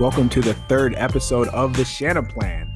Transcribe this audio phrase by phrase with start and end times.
[0.00, 2.74] Welcome to the third episode of the Shanaplan.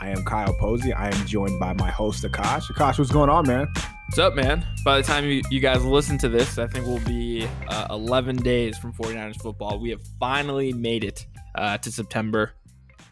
[0.00, 0.92] I am Kyle Posey.
[0.92, 2.62] I am joined by my host, Akash.
[2.62, 3.68] Akash, what's going on, man?
[4.08, 4.66] What's up, man?
[4.84, 8.38] By the time you, you guys listen to this, I think we'll be uh, 11
[8.38, 9.78] days from 49ers football.
[9.78, 11.24] We have finally made it
[11.54, 12.54] uh, to September,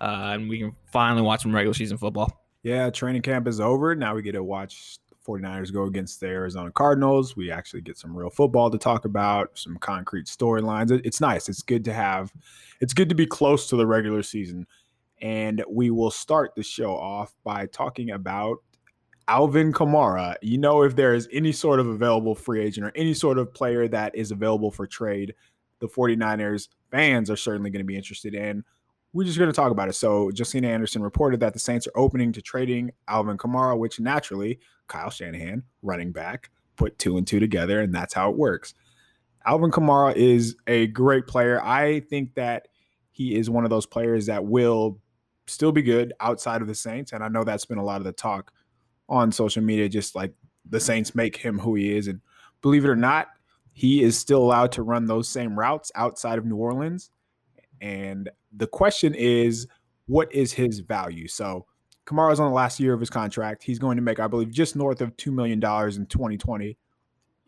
[0.01, 2.43] uh, and we can finally watch some regular season football.
[2.65, 3.95] Yeah, training camp is over.
[3.95, 7.37] Now we get to watch 49ers go against the Arizona Cardinals.
[7.37, 10.91] We actually get some real football to talk about, some concrete storylines.
[11.05, 11.49] It's nice.
[11.49, 12.33] It's good to have,
[12.81, 14.67] it's good to be close to the regular season.
[15.21, 18.59] And we will start the show off by talking about
[19.29, 20.35] Alvin Kamara.
[20.43, 23.55] You know, if there is any sort of available free agent or any sort of
[23.55, 25.35] player that is available for trade,
[25.79, 28.65] the 49ers fans are certainly going to be interested in
[29.13, 29.95] we're just going to talk about it.
[29.95, 34.59] So, Josina Anderson reported that the Saints are opening to trading Alvin Kamara, which naturally
[34.89, 38.75] Kyle Shanahan, running back, put two and two together, and that's how it works.
[39.47, 41.61] Alvin Kamara is a great player.
[41.63, 42.69] I think that
[43.11, 45.01] he is one of those players that will
[45.47, 47.13] still be good outside of the Saints.
[47.13, 48.53] And I know that's been a lot of the talk
[49.09, 50.33] on social media, just like
[50.69, 52.07] the Saints make him who he is.
[52.09, 52.21] And
[52.63, 53.29] believe it or not,
[53.73, 57.11] he is still allowed to run those same routes outside of New Orleans.
[57.83, 59.67] And the question is,
[60.07, 61.29] what is his value?
[61.29, 61.67] So
[62.07, 63.65] Kamara's on the last year of his contract.
[63.65, 66.79] He's going to make, I believe, just north of $2 million in 2020.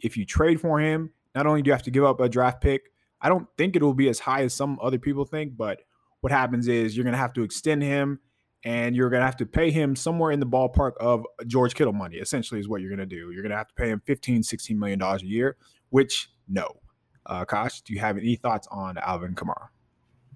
[0.00, 2.60] If you trade for him, not only do you have to give up a draft
[2.60, 5.80] pick, I don't think it will be as high as some other people think, but
[6.20, 8.18] what happens is you're going to have to extend him
[8.64, 11.92] and you're going to have to pay him somewhere in the ballpark of George Kittle
[11.92, 13.30] money, essentially, is what you're going to do.
[13.30, 15.56] You're going to have to pay him 15, 16 million dollars a year,
[15.90, 16.80] which no.
[17.26, 19.68] Uh, Kosh, do you have any thoughts on Alvin Kamara?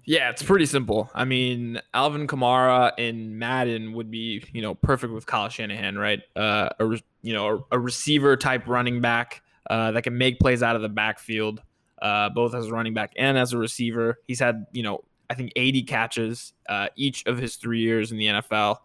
[0.09, 1.11] Yeah, it's pretty simple.
[1.13, 6.19] I mean, Alvin Kamara and Madden would be, you know, perfect with Kyle Shanahan, right?
[6.35, 10.63] Uh, a you know, a, a receiver type running back uh, that can make plays
[10.63, 11.61] out of the backfield,
[12.01, 14.17] uh, both as a running back and as a receiver.
[14.25, 18.17] He's had, you know, I think 80 catches uh, each of his three years in
[18.17, 18.77] the NFL.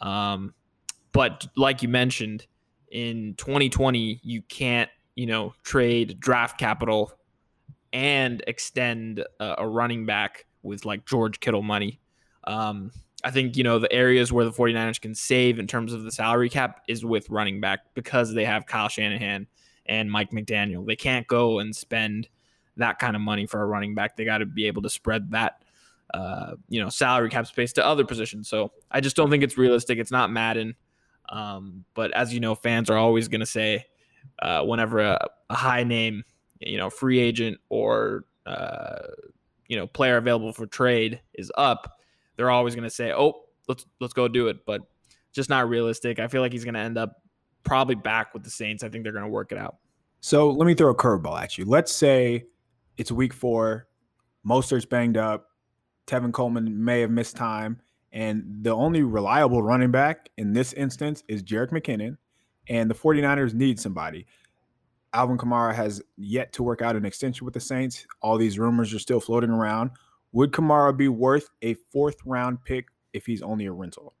[0.00, 0.54] Um,
[1.12, 2.48] but like you mentioned,
[2.90, 7.12] in 2020, you can't, you know, trade draft capital
[7.92, 12.00] and extend a, a running back with like George Kittle money.
[12.44, 12.90] Um,
[13.22, 16.12] I think, you know, the areas where the 49ers can save in terms of the
[16.12, 19.46] salary cap is with running back because they have Kyle Shanahan
[19.86, 20.86] and Mike McDaniel.
[20.86, 22.28] They can't go and spend
[22.76, 24.16] that kind of money for a running back.
[24.16, 25.62] They got to be able to spread that,
[26.12, 28.48] uh, you know, salary cap space to other positions.
[28.48, 29.98] So I just don't think it's realistic.
[29.98, 30.74] It's not Madden.
[31.30, 33.86] Um, but as you know, fans are always going to say
[34.40, 36.24] uh, whenever a, a, high name,
[36.60, 39.06] you know, free agent or uh,
[39.68, 41.98] you know player available for trade is up,
[42.36, 44.82] they're always going to say, "Oh, let's let's go do it." But
[45.32, 46.18] just not realistic.
[46.18, 47.22] I feel like he's going to end up
[47.64, 48.84] probably back with the Saints.
[48.84, 49.76] I think they're going to work it out.
[50.20, 51.64] So let me throw a curveball at you.
[51.64, 52.44] Let's say
[52.96, 53.88] it's week four,
[54.46, 55.48] Mostert's banged up,
[56.06, 57.80] Tevin Coleman may have missed time,
[58.12, 62.16] and the only reliable running back in this instance is Jerick McKinnon,
[62.68, 64.26] and the 49ers need somebody.
[65.14, 68.06] Alvin Kamara has yet to work out an extension with the Saints.
[68.20, 69.92] All these rumors are still floating around.
[70.32, 74.14] Would Kamara be worth a fourth round pick if he's only a rental?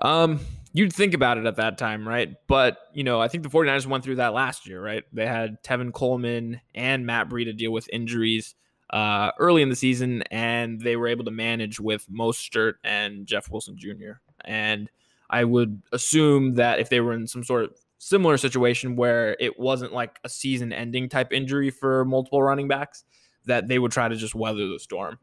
[0.00, 0.40] Um,
[0.72, 2.34] you'd think about it at that time, right?
[2.46, 5.02] But, you know, I think the 49ers went through that last year, right?
[5.12, 8.54] They had Tevin Coleman and Matt Breida deal with injuries
[8.90, 13.50] uh, early in the season, and they were able to manage with Mostert and Jeff
[13.50, 14.20] Wilson Jr.
[14.44, 14.88] And
[15.28, 19.58] I would assume that if they were in some sort of similar situation where it
[19.58, 23.04] wasn't like a season ending type injury for multiple running backs
[23.46, 25.18] that they would try to just weather the storm.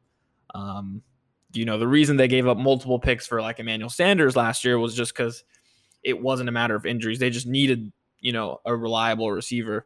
[0.56, 1.02] Um,
[1.54, 4.80] you know, the reason they gave up multiple picks for like Emmanuel Sanders last year
[4.80, 5.44] was just because
[6.04, 7.20] it wasn't a matter of injuries.
[7.20, 9.86] They just needed, you know, a reliable receiver.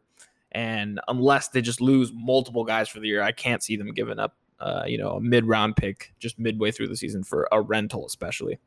[0.52, 4.18] And unless they just lose multiple guys for the year, I can't see them giving
[4.18, 7.60] up, uh, you know, a mid round pick just midway through the season for a
[7.60, 8.58] rental, especially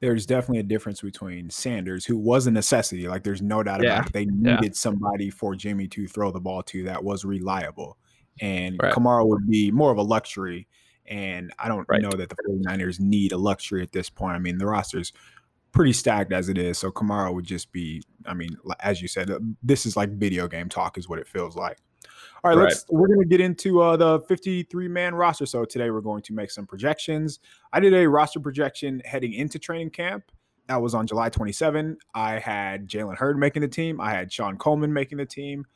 [0.00, 3.94] there's definitely a difference between Sanders, who was a necessity, like there's no doubt yeah.
[3.94, 4.12] about it.
[4.12, 4.70] They needed yeah.
[4.72, 7.98] somebody for Jimmy to throw the ball to that was reliable.
[8.40, 8.92] And right.
[8.92, 10.68] Kamara would be more of a luxury.
[11.06, 12.00] And I don't right.
[12.00, 14.36] know that the 49ers need a luxury at this point.
[14.36, 15.12] I mean, the roster's
[15.72, 16.78] pretty stacked as it is.
[16.78, 20.46] So Kamara would just be, I mean, as you said, uh, this is like video
[20.46, 21.78] game talk, is what it feels like.
[22.44, 22.68] All right, right.
[22.68, 25.46] let's we're gonna get into uh, the 53 man roster.
[25.46, 27.40] So today we're going to make some projections.
[27.72, 30.30] I did a roster projection heading into training camp.
[30.68, 31.96] That was on July 27.
[32.14, 34.00] I had Jalen Hurd making the team.
[34.00, 35.66] I had Shon Coleman making the team.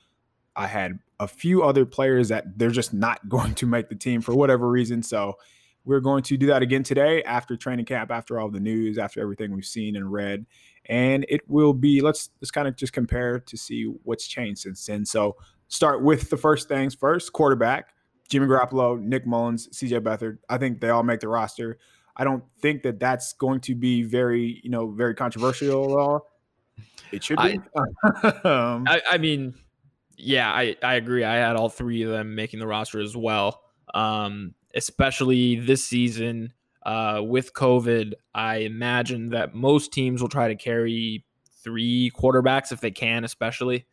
[0.54, 4.20] I had a few other players that they're just not going to make the team
[4.20, 5.02] for whatever reason.
[5.02, 5.38] So
[5.84, 9.20] we're going to do that again today after training camp, after all the news, after
[9.20, 10.46] everything we've seen and read.
[10.86, 14.84] And it will be let's let's kind of just compare to see what's changed since
[14.86, 15.04] then.
[15.04, 15.36] So
[15.72, 17.94] start with the first things first quarterback.
[18.28, 20.38] Jimmy Garoppolo, Nick Mullens, CJ Beathard.
[20.48, 21.78] I think they all make the roster.
[22.14, 26.28] I don't think that that's going to be very, you know, very controversial at all.
[27.10, 27.58] It should be.
[27.74, 29.54] I, um, I, I mean,
[30.16, 31.24] yeah, I, I agree.
[31.24, 33.62] I had all three of them making the roster as well.
[33.94, 36.52] Um, especially this season
[36.84, 41.24] uh, with COVID, I imagine that most teams will try to carry
[41.62, 43.86] three quarterbacks if they can, especially.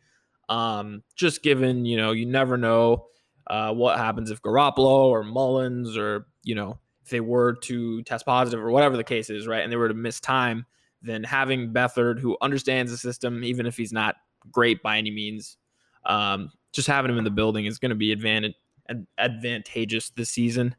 [0.50, 3.06] Um, just given, you know, you never know
[3.46, 8.26] uh, what happens if Garoppolo or Mullens or, you know, if they were to test
[8.26, 9.62] positive or whatever the case is, right?
[9.62, 10.66] And they were to miss time,
[11.02, 14.16] then having Beathard, who understands the system, even if he's not
[14.50, 15.56] great by any means,
[16.04, 18.54] um, just having him in the building is going to be advantage,
[19.18, 20.74] advantageous this season.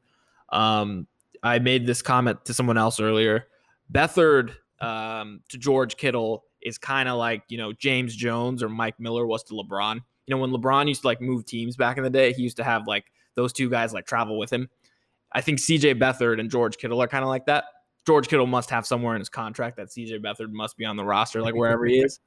[0.49, 1.07] Um,
[1.43, 3.47] I made this comment to someone else earlier.
[3.91, 8.99] Beathard um, to George Kittle is kind of like you know James Jones or Mike
[8.99, 9.95] Miller was to LeBron.
[9.95, 12.57] You know when LeBron used to like move teams back in the day, he used
[12.57, 13.05] to have like
[13.35, 14.69] those two guys like travel with him.
[15.31, 17.65] I think CJ Beathard and George Kittle are kind of like that.
[18.05, 21.05] George Kittle must have somewhere in his contract that CJ Beathard must be on the
[21.05, 22.19] roster, like wherever he is.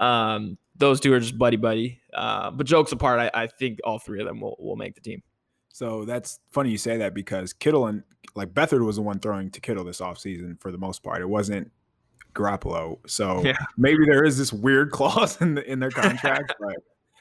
[0.00, 2.00] Um, those two are just buddy buddy.
[2.12, 5.00] Uh, but jokes apart, I, I think all three of them will, will make the
[5.00, 5.22] team.
[5.68, 8.02] So that's funny you say that because Kittle and
[8.34, 11.20] like Beathard was the one throwing to Kittle this offseason for the most part.
[11.20, 11.70] It wasn't
[12.34, 12.98] Garoppolo.
[13.06, 13.56] So yeah.
[13.76, 16.54] maybe there is this weird clause in the in their contract.
[16.60, 16.76] but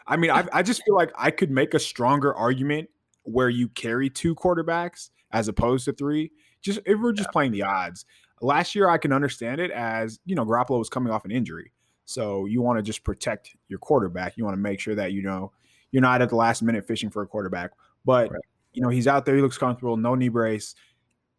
[0.07, 2.89] I mean, I, I just feel like I could make a stronger argument
[3.23, 6.31] where you carry two quarterbacks as opposed to three.
[6.61, 7.33] Just if we're just yeah.
[7.33, 8.05] playing the odds.
[8.41, 11.71] Last year, I can understand it as you know Garoppolo was coming off an injury,
[12.03, 14.35] so you want to just protect your quarterback.
[14.35, 15.51] You want to make sure that you know
[15.91, 17.71] you're not at the last minute fishing for a quarterback.
[18.03, 18.41] But right.
[18.73, 20.75] you know he's out there, he looks comfortable, no knee brace.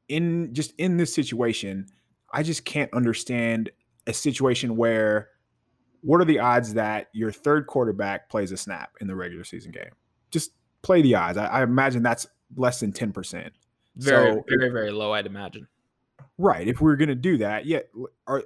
[0.09, 1.87] In just in this situation,
[2.35, 3.71] I just can't understand
[4.09, 5.29] a situation where
[6.01, 9.71] what are the odds that your third quarterback plays a snap in the regular season
[9.71, 9.93] game?
[10.33, 10.51] Just
[10.83, 11.39] play the odds.
[11.39, 12.27] I, I imagine that's
[12.57, 13.51] less than 10%.
[13.97, 15.69] Very, so, very, very low, I'd imagine.
[16.37, 16.67] Right.
[16.67, 17.81] If we're going to do that, yeah,
[18.27, 18.43] are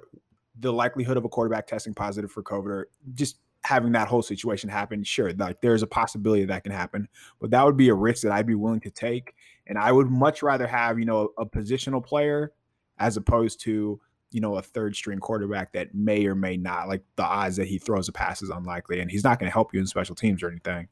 [0.59, 4.69] the likelihood of a quarterback testing positive for COVID or just having that whole situation
[4.69, 7.07] happen, sure, like there's a possibility that can happen,
[7.41, 9.33] but that would be a risk that I'd be willing to take.
[9.65, 12.53] And I would much rather have, you know, a positional player
[12.99, 13.99] as opposed to,
[14.31, 17.67] you know, a third string quarterback that may or may not, like the odds that
[17.67, 20.15] he throws a pass is unlikely and he's not going to help you in special
[20.15, 20.87] teams or anything.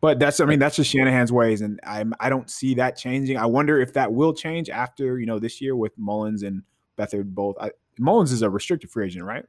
[0.00, 3.38] But that's, I mean, that's just Shanahan's ways, and I'm, I don't see that changing.
[3.38, 6.62] I wonder if that will change after you know this year with Mullens and
[6.98, 7.56] Beathard both.
[7.58, 9.46] I, Mullens is a restricted free agent, right?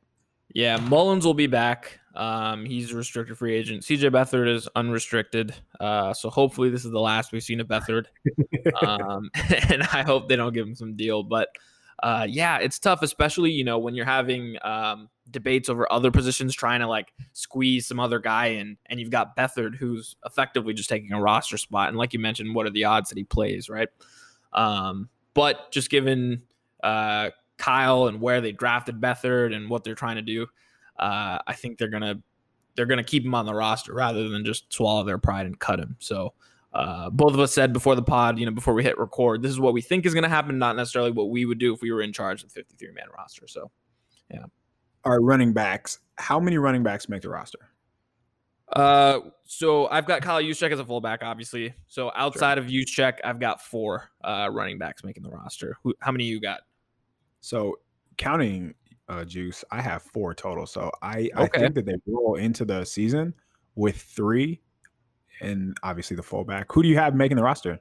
[0.53, 1.99] Yeah, Mullens will be back.
[2.15, 3.83] Um, he's a restricted free agent.
[3.83, 5.53] CJ Beathard is unrestricted.
[5.79, 8.05] Uh, so hopefully this is the last we've seen of Beathard
[8.81, 9.29] um,
[9.69, 11.23] and I hope they don't give him some deal.
[11.23, 11.49] But
[12.03, 16.53] uh, yeah, it's tough, especially you know when you're having um, debates over other positions,
[16.53, 20.89] trying to like squeeze some other guy in, and you've got Beathard who's effectively just
[20.89, 21.89] taking a roster spot.
[21.89, 23.89] And like you mentioned, what are the odds that he plays, right?
[24.53, 26.43] Um, but just given
[26.83, 30.45] uh, Kyle and where they drafted Beathard and what they're trying to do,
[30.99, 32.21] uh, I think they're gonna
[32.75, 35.79] they're gonna keep him on the roster rather than just swallow their pride and cut
[35.79, 35.95] him.
[35.99, 36.33] So.
[36.73, 39.51] Uh, both of us said before the pod, you know, before we hit record, this
[39.51, 41.81] is what we think is going to happen, not necessarily what we would do if
[41.81, 43.47] we were in charge of the 53 man roster.
[43.47, 43.71] So,
[44.29, 44.45] yeah
[45.07, 45.99] are running backs.
[46.17, 47.59] How many running backs make the roster?
[48.73, 51.73] Uh, so I've got Kyle Juszczyk as a fullback, obviously.
[51.87, 52.65] So outside sure.
[52.65, 55.77] of Juszczyk, I've got four uh, running backs making the roster.
[55.83, 56.61] Who, how many you got?
[57.39, 57.79] So
[58.17, 58.73] counting
[59.07, 60.65] uh, Juice, I have four total.
[60.65, 61.59] So I, okay.
[61.59, 63.33] I think that they roll into the season
[63.75, 64.59] with three,
[65.41, 66.71] and obviously the fullback.
[66.71, 67.79] Who do you have making the roster?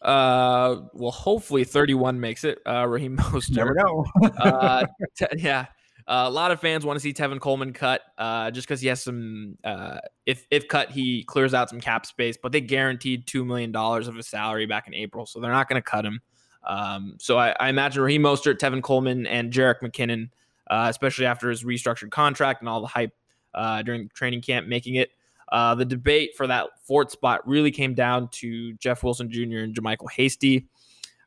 [0.00, 2.58] Uh, well, hopefully 31 makes it.
[2.66, 3.56] Uh, Raheem Mostert.
[3.56, 4.04] Never know.
[4.38, 4.86] uh,
[5.16, 5.66] t- yeah.
[6.06, 8.88] Uh, a lot of fans want to see Tevin Coleman cut uh, just because he
[8.88, 9.56] has some.
[9.62, 13.70] Uh, if if cut, he clears out some cap space, but they guaranteed two million
[13.70, 16.20] dollars of his salary back in April, so they're not going to cut him.
[16.64, 20.30] Um, so I, I, imagine Raheem Mostert, Tevin Coleman, and Jerick McKinnon,
[20.68, 23.12] uh, especially after his restructured contract and all the hype
[23.54, 25.10] uh, during training camp, making it.
[25.52, 29.58] Uh, the debate for that fourth spot really came down to Jeff Wilson Jr.
[29.58, 30.66] and JaMycal Hasty.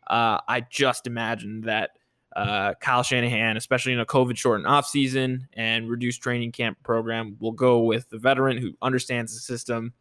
[0.08, 1.92] I just imagine that
[2.36, 7.54] uh, Kyle Shanahan, especially in a COVID shortened offseason and reduced training camp program, will
[7.54, 9.94] go with the veteran who understands the system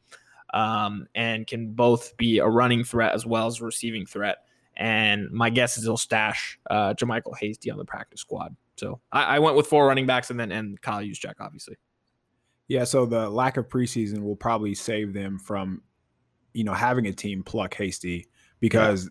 [0.52, 4.38] um, and can both be a running threat as well as a receiving threat.
[4.76, 8.56] And my guess is he'll stash uh, JaMycal Hasty on the practice squad.
[8.76, 11.76] So I, I, went with four running backs and then and Kyle Juszczyk, obviously.
[12.68, 15.82] Yeah, so the lack of preseason will probably save them from,
[16.52, 18.26] you know, having a team pluck Hasty
[18.60, 19.10] because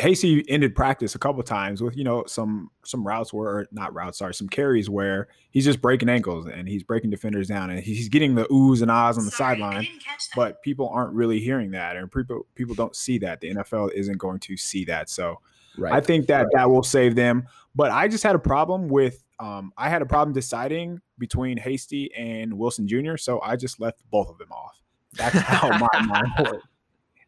[0.00, 4.18] Hasty ended practice a couple times with you know some some routes where not routes,
[4.18, 8.08] sorry, some carries where he's just breaking ankles and he's breaking defenders down and he's
[8.08, 9.86] getting the oohs and ahs on the sideline.
[10.34, 13.40] But people aren't really hearing that, and people people don't see that.
[13.40, 15.40] The NFL isn't going to see that, so
[15.76, 15.92] right.
[15.92, 16.52] I think that right.
[16.54, 17.46] that will save them.
[17.74, 22.12] But I just had a problem with um, I had a problem deciding between Hasty
[22.14, 24.80] and Wilson Jr., so I just left both of them off.
[25.14, 26.66] That's how my mind works.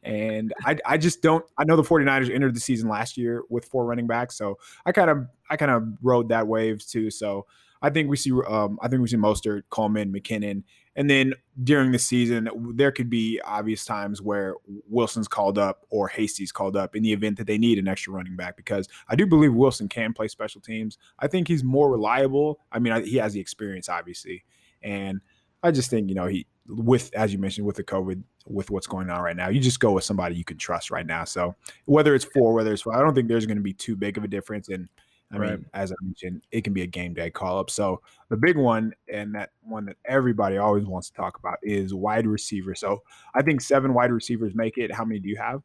[0.04, 3.64] And I, I just don't I know the 49ers entered the season last year with
[3.64, 4.36] four running backs.
[4.36, 7.10] So I kind of I kind of rode that wave too.
[7.10, 7.46] So
[7.80, 10.64] I think we see um I think we see Mostert, Coleman, McKinnon.
[10.94, 11.34] And then
[11.64, 14.54] during the season, there could be obvious times where
[14.88, 18.12] Wilson's called up or Hasty's called up in the event that they need an extra
[18.12, 20.98] running back because I do believe Wilson can play special teams.
[21.18, 22.60] I think he's more reliable.
[22.70, 24.44] I mean, he has the experience, obviously.
[24.82, 25.20] And
[25.62, 28.86] I just think, you know, he with as you mentioned with the COVID, with what's
[28.86, 31.24] going on right now, you just go with somebody you can trust right now.
[31.24, 31.54] So
[31.86, 34.18] whether it's four, whether it's four, I don't think there's going to be too big
[34.18, 34.68] of a difference.
[34.68, 34.88] And
[35.32, 35.50] I right.
[35.52, 37.70] mean, as I mentioned, it can be a game day call up.
[37.70, 41.94] So the big one and that one that everybody always wants to talk about is
[41.94, 42.74] wide receiver.
[42.74, 43.02] So
[43.34, 44.92] I think seven wide receivers make it.
[44.92, 45.62] How many do you have?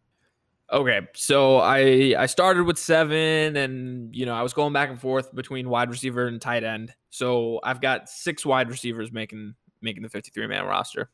[0.72, 5.00] Okay, so I I started with seven, and you know I was going back and
[5.00, 6.94] forth between wide receiver and tight end.
[7.10, 11.10] So I've got six wide receivers making making the 53 man roster.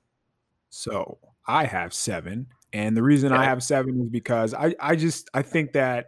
[0.69, 2.47] So I have seven.
[2.71, 3.41] And the reason okay.
[3.41, 6.07] I have seven is because I, I just I think that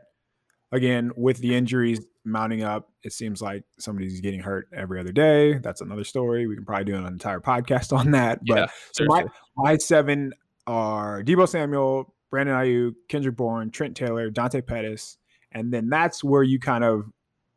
[0.72, 5.60] again, with the injuries mounting up, it seems like somebody's getting hurt every other day.
[5.60, 6.48] That's another story.
[6.48, 8.40] We can probably do an entire podcast on that.
[8.46, 10.34] But yeah, so my, my seven
[10.68, 15.18] are Deebo Samuel, Brandon Aiyuk, Kendrick Bourne, Trent Taylor, Dante Pettis.
[15.52, 17.06] And then that's where you kind of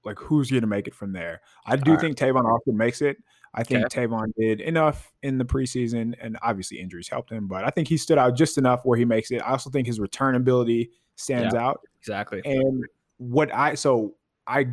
[0.04, 1.40] like who's going to make it from there.
[1.66, 2.16] I do think.
[2.16, 3.16] Tavon Austin makes it.
[3.54, 4.06] I think okay.
[4.06, 7.96] Tavon did enough in the preseason, and obviously injuries helped him, but I think he
[7.96, 9.40] stood out just enough where he makes it.
[9.42, 11.80] I also think his return ability stands yeah, out.
[12.00, 12.42] Exactly.
[12.44, 12.84] And
[13.16, 14.14] what I so
[14.48, 14.66] I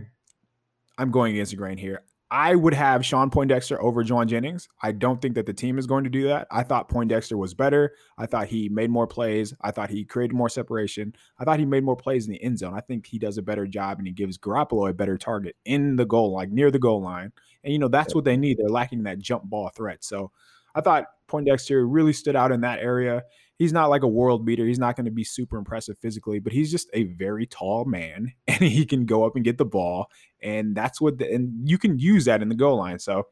[0.98, 2.03] I'm going against the grain here.
[2.32, 4.67] I would have Shawn Poindexter over Jauan Jennings.
[4.82, 6.48] I don't think that the team is going to do that.
[6.50, 7.94] I thought Poindexter was better.
[8.17, 9.53] I thought he made more plays.
[9.62, 11.13] I thought he created more separation.
[11.39, 12.74] I thought he made more plays in the end zone.
[12.74, 15.98] I think he does a better job and he gives Garoppolo a better target in
[15.98, 17.32] the goal, like near the goal line.
[17.63, 18.58] And you know that's what they need.
[18.58, 20.03] They're lacking that jump ball threat.
[20.03, 20.32] So
[20.74, 23.24] I thought Poindexter really stood out in that area
[23.57, 24.65] he's not like a world beater.
[24.65, 28.33] He's not going to be super impressive physically, but he's just a very tall man
[28.47, 30.07] and he can go up and get the ball.
[30.41, 33.00] And that's what, the, and you can use that in the goal line.
[33.00, 33.27] So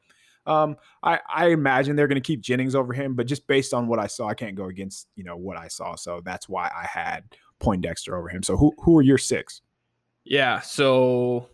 [0.46, 3.88] um, I, I imagine they're going to keep Jennings over him, but just based on
[3.88, 5.96] what I saw, I can't go against, you know, what I saw.
[5.96, 7.24] So that's why I had
[7.60, 8.44] Poindexter over him.
[8.44, 9.62] So who, who are your six?
[10.26, 10.60] Yeah.
[10.62, 11.50] So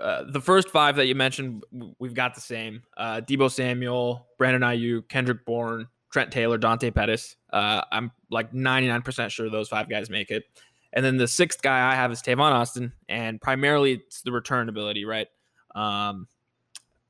[0.00, 1.64] uh, the first five that you mentioned,
[1.98, 2.82] we've got the same.
[2.96, 7.36] Uh, Deebo Samuel, Brandon Aiyuk, Kendrick Bourne, Trent Taylor, Dante Pettis.
[7.52, 10.44] Uh, I'm like 99% sure those five guys make it.
[10.92, 14.68] And then the sixth guy I have is Tavon Austin, and primarily it's the return
[14.68, 15.26] ability, right?
[15.74, 16.28] Um,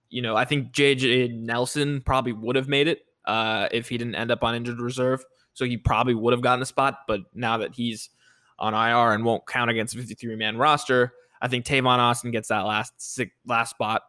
[0.09, 4.15] you know, I think JJ Nelson probably would have made it uh, if he didn't
[4.15, 5.25] end up on injured reserve.
[5.55, 7.01] So he probably would have gotten a spot.
[7.09, 8.11] But now that he's
[8.59, 12.49] on IR and won't count against the 53 man roster, I think Tavon Austin gets
[12.49, 14.03] that last six, last spot.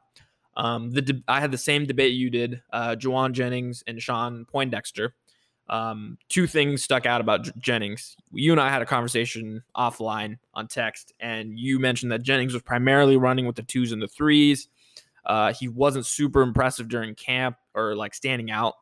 [0.56, 4.46] Um, the de- I had the same debate you did, uh, Jauan Jennings and Shawn
[4.46, 5.16] Poindexter.
[5.70, 8.16] Um, two things stuck out about J- Jennings.
[8.32, 12.62] You and I had a conversation offline on text, and you mentioned that Jennings was
[12.62, 14.68] primarily running with the twos and the threes.
[15.26, 18.74] Uh, he wasn't super impressive during camp or like standing out.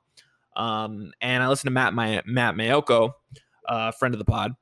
[0.56, 3.14] Um, and I listened to Matt My- Matt Maiocco,
[3.70, 4.56] uh, friend of the pod,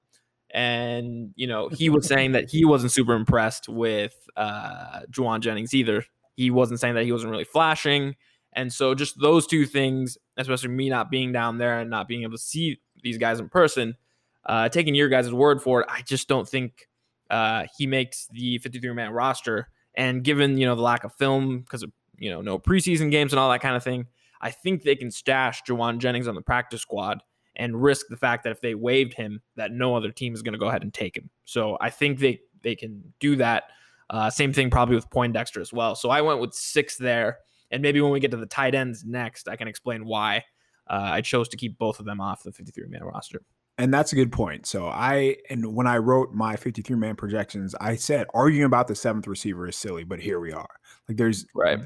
[0.52, 5.74] and you know he was saying that he wasn't super impressed with uh, Jauan Jennings
[5.74, 6.06] either.
[6.40, 8.16] He wasn't saying that he wasn't really flashing.
[8.54, 12.24] And so just those two things, especially me not being down there and not being
[12.24, 13.98] able to see these guys in person,
[14.46, 16.88] uh, taking your guys' word for it, I just don't think
[17.30, 19.68] uh, he makes the 53 man roster.
[19.96, 23.34] And given, you know, the lack of film because of, you know, no preseason games
[23.34, 24.08] and all that kind of thing,
[24.40, 27.22] I think they can stash Jauan Jennings on the practice squad
[27.58, 30.54] and risk the fact that if they waived him, that no other team is going
[30.54, 31.30] to go ahead and take him.
[31.44, 33.64] So I think they they can do that.
[34.10, 35.96] Uh, same thing probably with Poindexter as well.
[35.96, 37.40] So I went with six there.
[37.72, 40.44] And maybe when we get to the tight ends next, I can explain why
[40.90, 43.42] uh, I chose to keep both of them off the 53 man roster.
[43.78, 44.66] And that's a good point.
[44.66, 48.96] So I and when I wrote my 53 man projections, I said arguing about the
[48.96, 50.68] seventh receiver is silly, but here we are.
[51.08, 51.80] Like there's right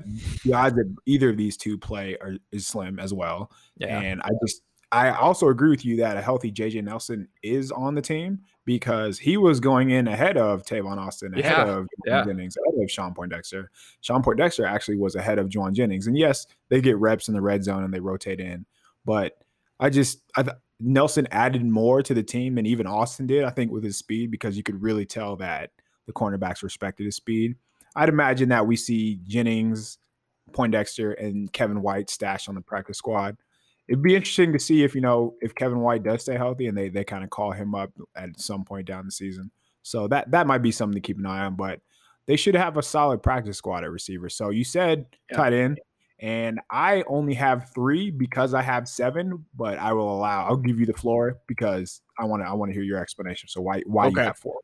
[0.44, 3.51] the odds that either of these two play are is slim as well.
[3.77, 4.00] Yeah.
[4.00, 4.63] And I just
[4.94, 9.18] I also agree with you that a healthy JJ Nelson is on the team because
[9.18, 11.74] he was going in ahead of Tavon Austin, ahead yeah.
[11.74, 12.24] of yeah.
[12.24, 13.72] Jennings, ahead of Shawn Poindexter.
[14.02, 16.06] Shawn Poindexter actually was ahead of Jauan Jennings.
[16.06, 18.68] And yes, they get reps in the red zone and they rotate in.
[19.04, 19.34] But
[19.80, 20.46] I just, I
[20.80, 24.30] Nelson added more to the team than even Austin did, I think, with his speed,
[24.30, 25.72] because you could really tell that
[26.06, 27.56] the cornerbacks respected his speed.
[27.96, 29.98] I'd imagine that we see Jennings,
[30.52, 33.38] Poindexter, and Kevin White stashed on the practice squad.
[33.88, 36.78] It'd be interesting to see if you know if Kevin White does stay healthy and
[36.78, 39.52] they they kind of call him up at some point down the season.
[39.82, 41.56] So that that might be something to keep an eye on.
[41.56, 41.82] But
[42.25, 44.30] they should have a solid practice squad at receiver.
[44.30, 45.38] So you said yeah.
[45.38, 45.82] tight end,
[46.20, 49.46] and I only have three because I have seven.
[49.56, 50.46] But I will allow.
[50.48, 52.48] I'll give you the floor because I want to.
[52.48, 53.50] I want to hear your explanation.
[53.50, 54.22] So why why okay.
[54.22, 54.60] you have four?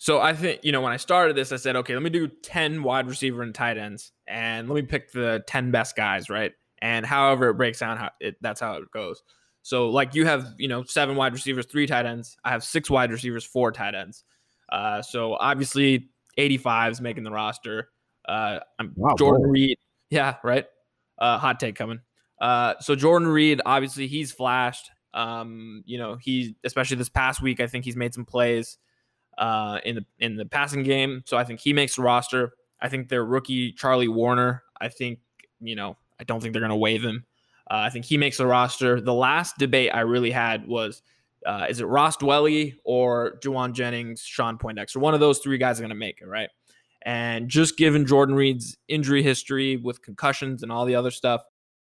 [0.00, 2.26] So I think, you know, when I started this, I said, okay, let me do
[2.26, 6.52] 10 wide receiver and tight ends and let me pick the 10 best guys, right?
[6.82, 9.22] And however it breaks down, how it, that's how it goes.
[9.62, 12.36] So like you have, you know, seven wide receivers, three tight ends.
[12.44, 14.24] I have six wide receivers, four tight ends.
[14.70, 17.90] Uh, so obviously 85 is making the roster.
[18.26, 19.50] Uh, I'm wow, Jordan boy.
[19.50, 19.78] Reed.
[20.08, 20.66] Yeah, right.
[21.18, 22.00] Uh, hot take coming.
[22.40, 24.90] Uh, so Jordan Reed, obviously he's flashed.
[25.12, 28.78] Um, you know, he especially this past week, I think he's made some plays
[29.36, 31.22] uh, in the in the passing game.
[31.26, 32.52] So I think he makes the roster.
[32.80, 34.60] I think their rookie Charlie Woerner.
[34.80, 35.18] I think
[35.60, 37.24] you know I don't think they're going to waive him.
[37.70, 39.00] Uh, I think he makes the roster.
[39.00, 41.02] The last debate I really had was
[41.46, 45.00] uh, is it Ross Dwelley or Jauan Jennings, Shawn Poindexter?
[45.00, 46.50] One of those three guys are going to make it, right?
[47.02, 51.42] And just given Jordan Reed's injury history with concussions and all the other stuff,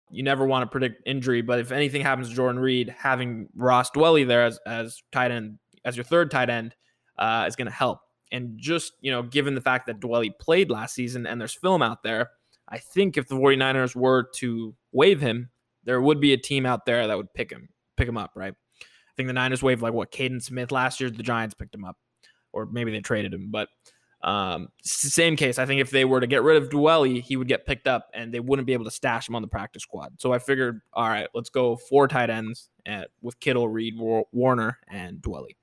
[0.09, 1.41] you never want to predict injury.
[1.41, 5.59] But if anything happens to Jordan Reed, having Ross Dwelley there as, as tight end,
[5.83, 6.75] as your third tight end,
[7.19, 7.99] uh, is going to help.
[8.31, 11.83] And just, you know, given the fact that Dwelley played last season and there's film
[11.83, 12.31] out there,
[12.67, 15.49] I think if the 49ers were to waive him,
[15.83, 18.53] there would be a team out there that would pick him, pick him up, right?
[18.53, 21.09] I think the Niners waived like what Kaden Smith last year.
[21.09, 21.97] The Giants picked him up,
[22.51, 23.49] or maybe they traded him.
[23.49, 23.69] But
[24.21, 25.59] um, same case.
[25.59, 28.09] I think if they were to get rid of Dwelley, he would get picked up,
[28.13, 30.19] and they wouldn't be able to stash him on the practice squad.
[30.19, 34.77] So I figured, all right, let's go four tight ends at, with Kittle, Reed, Woerner,
[34.89, 35.55] and Dwelley.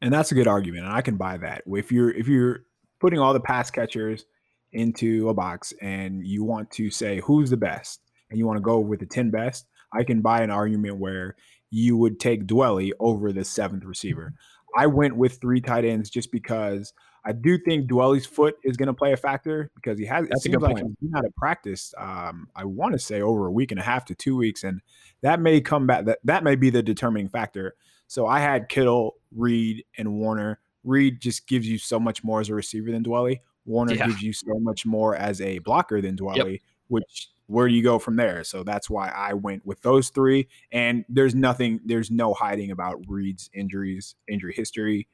[0.00, 1.62] and that's a good argument, and I can buy that.
[1.66, 2.60] If you're if you're
[3.00, 4.26] putting all the pass catchers
[4.74, 8.00] into a box and you want to say who's the best,
[8.30, 11.36] and you want to go with the ten best, I can buy an argument where
[11.70, 14.34] you would take Dwelley over the seventh receiver.
[14.76, 16.92] I went with three tight ends just because
[17.24, 20.28] I do think Dwelley's foot is going to play a factor because he has.
[20.28, 20.96] That's it seems like point.
[21.00, 21.94] he's not at practice.
[21.96, 24.80] Um, I want to say over a week and a half to two weeks, and
[25.22, 26.04] that may come back.
[26.04, 27.76] That that may be the determining factor.
[28.08, 30.56] So I had Kittle, Reed, and Woerner.
[30.82, 33.40] Reed just gives you so much more as a receiver than Dwelley.
[33.66, 34.06] Woerner yeah.
[34.06, 36.60] gives you so much more as a blocker than Dwelley, yep.
[36.88, 38.42] which where do you go from there?
[38.44, 40.48] So that's why I went with those three.
[40.72, 45.08] And there's nothing, there's no hiding about Reed's injuries, injury history.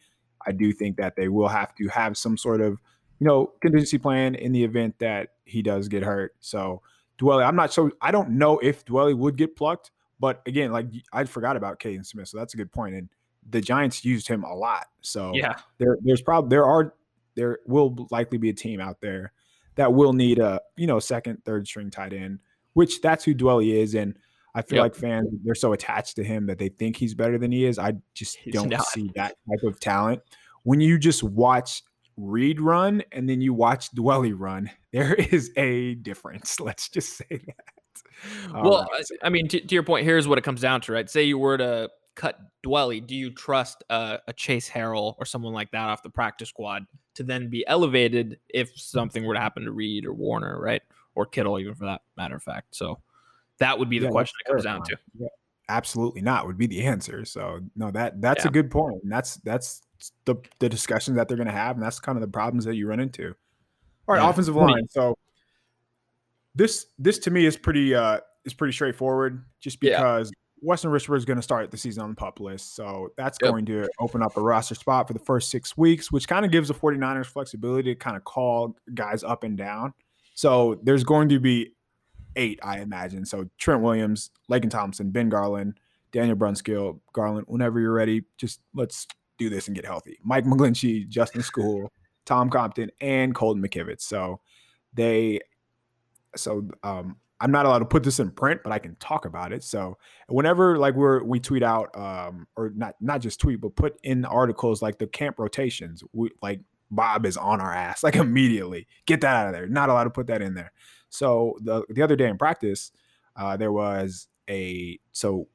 [0.47, 2.81] I do think that they will have to have some sort of,
[3.19, 6.35] you know, contingency plan in the event that he does get hurt.
[6.41, 6.83] So
[7.19, 10.87] Dwelley, I'm not so I don't know if Dwelley would get plucked, but again, like
[11.13, 12.95] I forgot about Kaden Smith, so that's a good point.
[12.95, 13.09] And
[13.51, 14.87] the Giants used him a lot.
[15.03, 16.95] So yeah, there there's probably there are
[17.41, 19.33] there will likely be a team out there
[19.77, 22.39] that will need a you know second, third string tight end,
[22.75, 23.95] which that's who Dwelley is.
[23.95, 24.15] And
[24.55, 24.85] I feel yep.
[24.85, 27.79] like fans they're so attached to him that they think he's better than he is.
[27.79, 28.87] I just he's don't not.
[28.87, 30.21] see that type of talent.
[30.65, 31.83] When you just watch
[32.19, 36.61] Reed run and then you watch Dwelley run, there is a difference.
[36.61, 37.65] Let's just say that
[38.53, 39.05] well, um, right.
[39.23, 41.09] I mean, to, to, your point, here's what it comes down to, right?
[41.09, 45.55] Say you were to cut Dwelley, do you trust uh, a Chase Harrell or someone
[45.55, 49.65] like that off the practice squad to then be elevated if something were to happen
[49.65, 50.83] to Reed or Woerner, right?
[51.15, 52.77] Or Kittle, even for that matter of fact.
[52.77, 52.99] So
[53.59, 54.99] that would be the yeah, question it comes down to.
[55.19, 55.29] Yeah,
[55.71, 57.25] absolutely not would be the answer.
[57.25, 58.51] So no, that that's yeah.
[58.51, 59.03] a good point.
[59.03, 59.81] And that's that's
[60.27, 62.77] the the discussions that they're going to have, and that's kind of the problems that
[62.77, 63.35] you run into.
[64.07, 64.87] All right, offensive line.
[64.91, 65.17] So
[66.55, 70.31] this this to me is pretty uh is pretty straightforward just because
[70.63, 72.75] Weston Richburg is going to start the season on the pup list.
[72.75, 73.51] So that's yep.
[73.51, 76.51] going to open up a roster spot for the first six weeks, which kind of
[76.51, 79.95] gives the 49ers flexibility to kind of call guys up and down.
[80.35, 81.73] So there's going to be
[82.37, 83.25] eight, I imagine.
[83.25, 85.79] So Trent Williams, Laken Tomlinson, Ben Garland,
[86.13, 89.07] Daniel Brunskill, Garland, whenever you're ready, just let's
[89.39, 90.19] do this and get healthy.
[90.23, 91.89] Mike McGlinchey, Justin Skule,
[92.25, 94.03] Tom Compton, and Colton McKivitz.
[94.03, 94.41] So
[94.95, 95.41] they
[96.37, 99.53] so um, I'm not allowed to put this in print, but I can talk about
[99.53, 99.65] it.
[99.65, 99.97] So
[100.29, 104.25] whenever like we're we tweet out um, or not not just tweet, but put in
[104.25, 108.87] articles like the camp rotations, we like Bob is on our ass like immediately.
[109.07, 109.67] Get that out of there.
[109.67, 110.73] Not allowed to put that in there.
[111.09, 112.93] So the the other day in practice,
[113.37, 115.49] uh, there was a so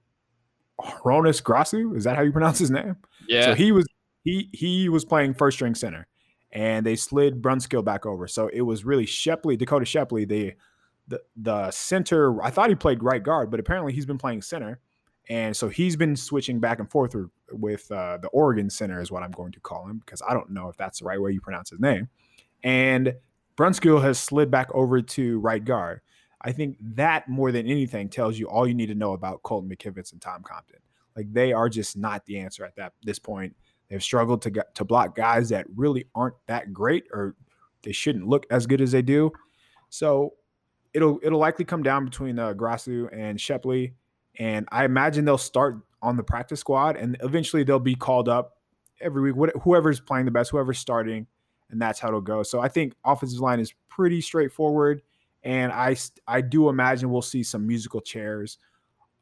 [0.81, 2.97] Hroniss Grasu, is that how you pronounce his name?
[3.27, 3.45] Yeah.
[3.45, 3.85] So he was
[4.23, 6.07] he he was playing first string center
[6.51, 8.27] and they slid Brunskill back over.
[8.27, 10.53] So it was really Shipley, Dakota Shipley, the
[11.07, 12.41] the the center.
[12.43, 14.79] I thought he played right guard, but apparently he's been playing center.
[15.27, 17.15] And so he's been switching back and forth
[17.51, 20.51] with uh, the Oregon center, is what I'm going to call him, because I don't
[20.51, 22.09] know if that's the right way you pronounce his name.
[22.63, 23.15] And
[23.57, 26.01] Brunskill has slid back over to right guard.
[26.41, 29.69] I think that more than anything tells you all you need to know about Colton
[29.69, 30.79] McKivitz and Tom Compton.
[31.15, 33.55] Like they are just not the answer at that this point.
[33.89, 37.35] They've struggled to get to block guys that really aren't that great or
[37.81, 39.31] they shouldn't look as good as they do.
[39.89, 40.33] So
[40.95, 43.93] it'll it'll likely come down between uh, Grasu and Shipley,
[44.39, 48.57] and I imagine they'll start on the practice squad, and eventually they'll be called up
[49.01, 49.51] every week.
[49.63, 51.27] Whoever's playing the best, whoever's starting,
[51.69, 52.41] and that's how it'll go.
[52.41, 55.01] So I think offensive line is pretty straightforward,
[55.43, 55.95] and I
[56.27, 58.57] I do imagine we'll see some musical chairs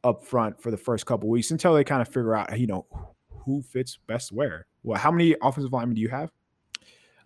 [0.04, 2.86] up front for the first couple weeks until they kind of figure out you know
[3.30, 4.68] who fits best where.
[4.84, 6.32] Well, how many offensive linemen do you have?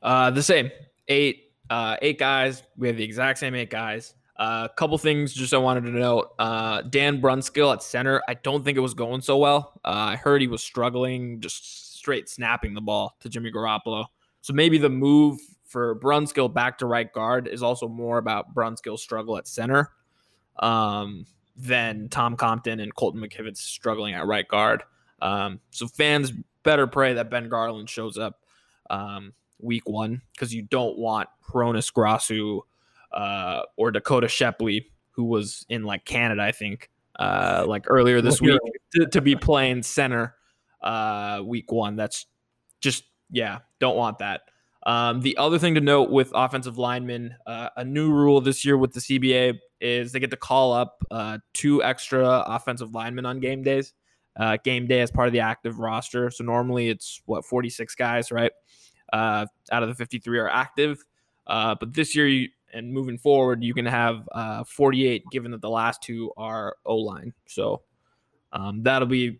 [0.01, 0.71] Uh, the same
[1.07, 2.63] eight, uh, eight guys.
[2.77, 4.13] We have the exact same eight guys.
[4.39, 6.33] A uh, couple things just I wanted to note.
[6.37, 8.21] Uh, Dan Brunskill at center.
[8.27, 9.79] I don't think it was going so well.
[9.83, 14.05] Uh, I heard he was struggling, just straight snapping the ball to Jimmy Garoppolo.
[14.41, 19.01] So maybe the move for Brunskill back to right guard is also more about Brunskill's
[19.01, 19.91] struggle at center
[20.59, 24.83] um, than Tom Compton and Colton McKivitz struggling at right guard.
[25.21, 26.31] Um, so fans
[26.63, 28.39] better pray that Ben Garland shows up
[28.89, 32.61] um, week one because you don't want Hroniss Grasu
[33.11, 38.41] uh, or Dakota Shipley, who was in like Canada, I think, uh, like earlier this
[38.41, 38.59] week,
[38.93, 40.35] to, to be playing center
[40.81, 41.95] uh, week one.
[41.95, 42.25] That's
[42.81, 44.41] just yeah, don't want that.
[44.85, 48.77] Um, the other thing to note with offensive linemen, uh, a new rule this year
[48.77, 53.39] with the CBA is they get to call up uh, two extra offensive linemen on
[53.39, 53.93] game days
[54.37, 56.29] uh, game day as part of the active roster.
[56.29, 58.51] So normally it's what 46 guys, right?
[59.11, 61.03] Uh, out of the 53 are active.
[61.47, 65.61] Uh, but this year you, and moving forward, you can have uh, 48, given that
[65.61, 67.33] the last two are O line.
[67.45, 67.83] So
[68.51, 69.39] um, that'll be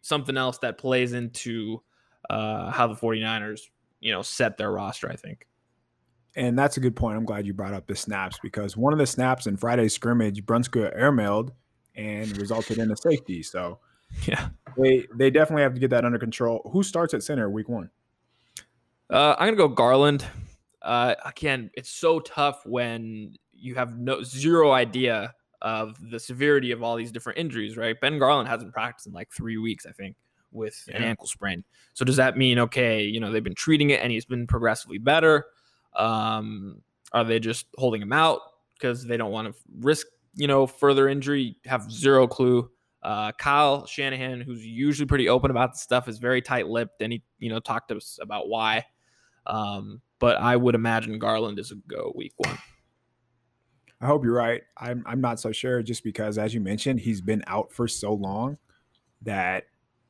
[0.00, 1.82] something else that plays into
[2.30, 3.62] uh, how the 49ers,
[4.00, 5.10] you know, set their roster.
[5.10, 5.46] I think.
[6.34, 7.18] And that's a good point.
[7.18, 10.42] I'm glad you brought up the snaps because one of the snaps in Friday's scrimmage,
[10.46, 11.50] Brunskill airmailed
[11.94, 13.42] and resulted in a safety.
[13.42, 13.80] So
[14.26, 16.70] Yeah, they they definitely have to get that under control.
[16.72, 17.90] Who starts at center week one?
[19.10, 20.24] Uh, I'm gonna go Garland.
[20.82, 26.82] Uh, again, it's so tough when you have no zero idea of the severity of
[26.82, 27.76] all these different injuries.
[27.76, 28.00] Right?
[28.00, 30.16] Ben Garland hasn't practiced in like three weeks, I think,
[30.50, 30.96] with yeah.
[30.96, 31.64] an ankle sprain.
[31.94, 33.02] So does that mean okay?
[33.02, 35.46] You know they've been treating it and he's been progressively better.
[35.94, 38.40] Um, are they just holding him out
[38.74, 41.56] because they don't want to risk you know further injury?
[41.64, 42.70] Have zero clue.
[43.02, 47.22] Uh, Kyle Shanahan, who's usually pretty open about the stuff, is very tight-lipped, and he,
[47.40, 48.86] you know, talked to us about why.
[49.44, 52.56] Um, but I would imagine Garland is a go week one.
[54.00, 54.62] I hope you're right.
[54.78, 58.14] I'm I'm not so sure, just because, as you mentioned, he's been out for so
[58.14, 58.56] long
[59.22, 59.64] that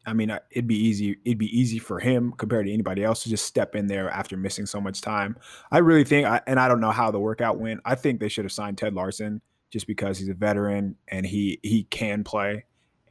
[0.04, 1.16] I mean, uh, it'd be easy.
[1.24, 4.36] It'd be easy for him compared to anybody else to just step in there after
[4.36, 5.34] missing so much time.
[5.70, 7.80] I really think, and I don't know how the workout went.
[7.86, 11.58] I think they should have signed Ted Larsen just because he's a veteran and he
[11.62, 12.66] he can play.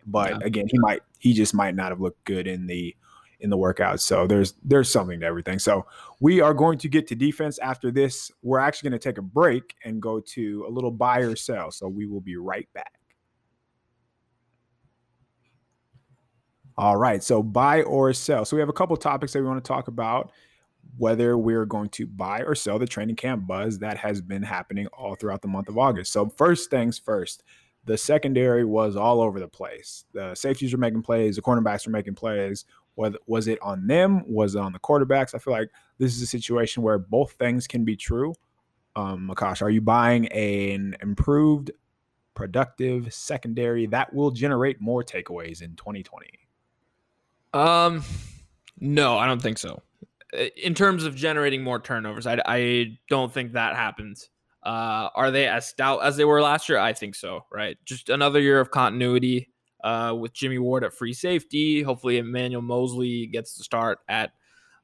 [0.05, 0.37] But yeah.
[0.43, 2.95] again, he might he just might not have looked good in the
[3.41, 3.99] in the workout.
[3.99, 5.59] So there's there's something to everything.
[5.59, 5.85] So
[6.19, 8.31] we are going to get to defense after this.
[8.41, 11.71] We're actually going to take a break and go to a little buy or sell.
[11.71, 12.93] So we will be right back.
[16.77, 17.21] All right.
[17.23, 18.45] So buy or sell.
[18.45, 20.31] So we have a couple topics that we want to talk about.
[20.97, 24.87] Whether we're going to buy or sell the training camp buzz that has been happening
[24.87, 26.11] all throughout the month of August.
[26.11, 27.43] So first things first
[27.85, 30.05] the secondary was all over the place.
[30.13, 32.65] The safeties were making plays, the cornerbacks were making plays.
[33.27, 34.23] Was, it on them?
[34.27, 35.35] Was it on the quarterbacks?
[35.35, 38.33] I feel like this is a situation where both things can be true.
[38.95, 41.71] Um, Akash, are you buying an improved,
[42.33, 46.27] productive secondary that will generate more takeaways in 2020?
[47.53, 48.03] Um,
[48.79, 49.81] no, I don't think so.
[50.55, 54.29] In terms of generating more turnovers, I, I don't think that happens.
[54.63, 56.77] Uh, are they as stout as they were last year?
[56.77, 57.77] I think so, right?
[57.85, 59.50] Just another year of continuity
[59.83, 61.81] uh, with Jimmy Ward at free safety.
[61.81, 64.31] Hopefully, Emmanuel Moseley gets to start at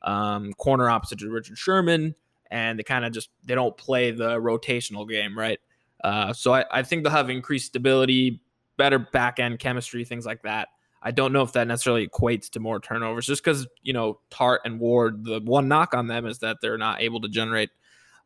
[0.02, 2.16] um, corner opposite to Richard Sherman,
[2.52, 5.60] and they kind of just they don't play the rotational game, right?
[6.04, 8.42] Uh, so I, I think they'll have increased stability,
[8.78, 10.70] better back end chemistry, things like that.
[11.02, 14.60] I don't know if that necessarily equates to more turnovers, just because you know Tartt
[14.66, 15.24] and Ward.
[15.24, 17.70] The one knock on them is that they're not able to generate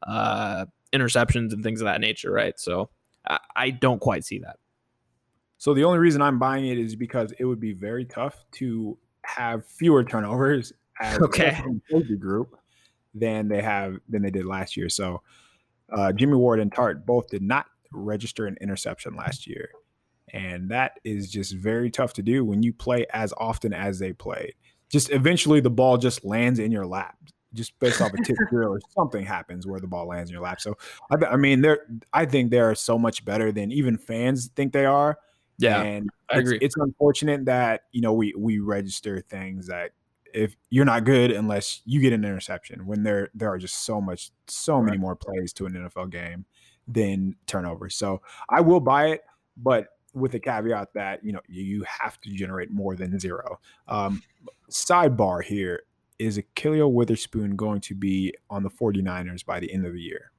[0.07, 2.59] uh, interceptions and things of that nature, right?
[2.59, 2.89] So
[3.27, 4.57] I, I don't quite see that.
[5.61, 8.97] So the only reason I'm buying it is because it would be very tough to
[9.21, 11.63] have fewer turnovers as okay.
[11.93, 12.57] a group
[13.13, 14.89] than they have than they did last year.
[14.89, 15.21] So
[15.91, 19.69] uh, Jimmy Ward and Tartt both did not register an interception last year.
[20.33, 24.13] And that is just very tough to do when you play as often as they
[24.13, 24.55] played.
[24.89, 27.17] Just eventually the ball just lands in your lap,
[27.53, 30.41] just based off a tip drill or something happens where the ball lands in your
[30.41, 30.59] lap.
[30.59, 30.75] So
[31.11, 34.73] I, I mean, they're I think they are so much better than even fans think
[34.73, 35.19] they are.
[35.57, 36.57] Yeah, and I it's, agree.
[36.61, 39.91] It's unfortunate that you know we we register things that
[40.33, 43.99] if you're not good unless you get an interception when there there are just so
[43.99, 46.45] much so many more plays to an NFL game
[46.87, 47.95] than turnovers.
[47.95, 49.21] So I will buy it,
[49.57, 53.59] but with the caveat that you know you, you have to generate more than zero.
[53.87, 54.23] Um,
[54.69, 55.83] sidebar here
[56.17, 60.31] is Ahkello Witherspoon going to be on the 49ers by the end of the year?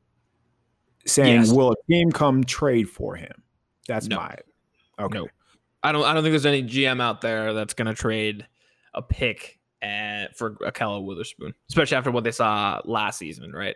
[1.07, 1.53] Saying Yes.
[1.53, 3.43] will a team come trade for him?
[3.89, 4.17] That's No.
[4.17, 4.37] my
[4.99, 5.19] okay.
[5.19, 5.29] No.
[5.83, 6.05] I don't.
[6.05, 8.47] I don't think there's any GM out there that's going to trade
[8.95, 13.75] a pick and for Ahkello Witherspoon, especially after what they saw last season, right?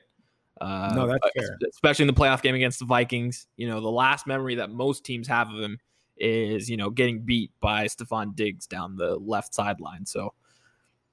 [0.61, 1.59] Uh, No, that's fair.
[1.69, 3.47] Especially in the playoff game against the Vikings.
[3.57, 5.79] You know, the last memory that most teams have of him
[6.17, 10.07] is you know getting beat by Stefon Diggs down the left sideline.
[10.07, 10.33] So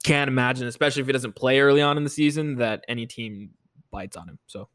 [0.04, 3.52] can't imagine, especially if he doesn't play early on in the season, that any team
[3.90, 4.40] bites on him.
[4.48, 4.70] So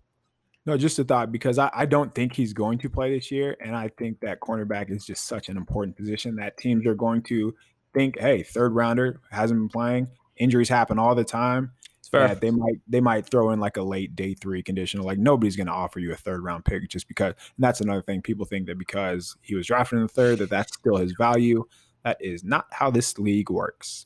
[0.68, 3.56] No, just a thought because I, I don't think he's going to play this year.
[3.64, 7.22] And I think that cornerback is just such an important position that teams are going
[7.22, 7.54] to
[7.94, 10.08] think, hey, third rounder hasn't been playing.
[10.36, 11.70] Injuries happen all the time.
[12.00, 12.28] it's fair.
[12.28, 15.06] That they might they might throw in like a late day three conditional.
[15.06, 18.20] Like nobody's gonna offer you a third round pick just because and that's another thing.
[18.20, 21.64] People think that because he was drafted in the third, that that's still his value.
[22.04, 24.04] That is not how this league works.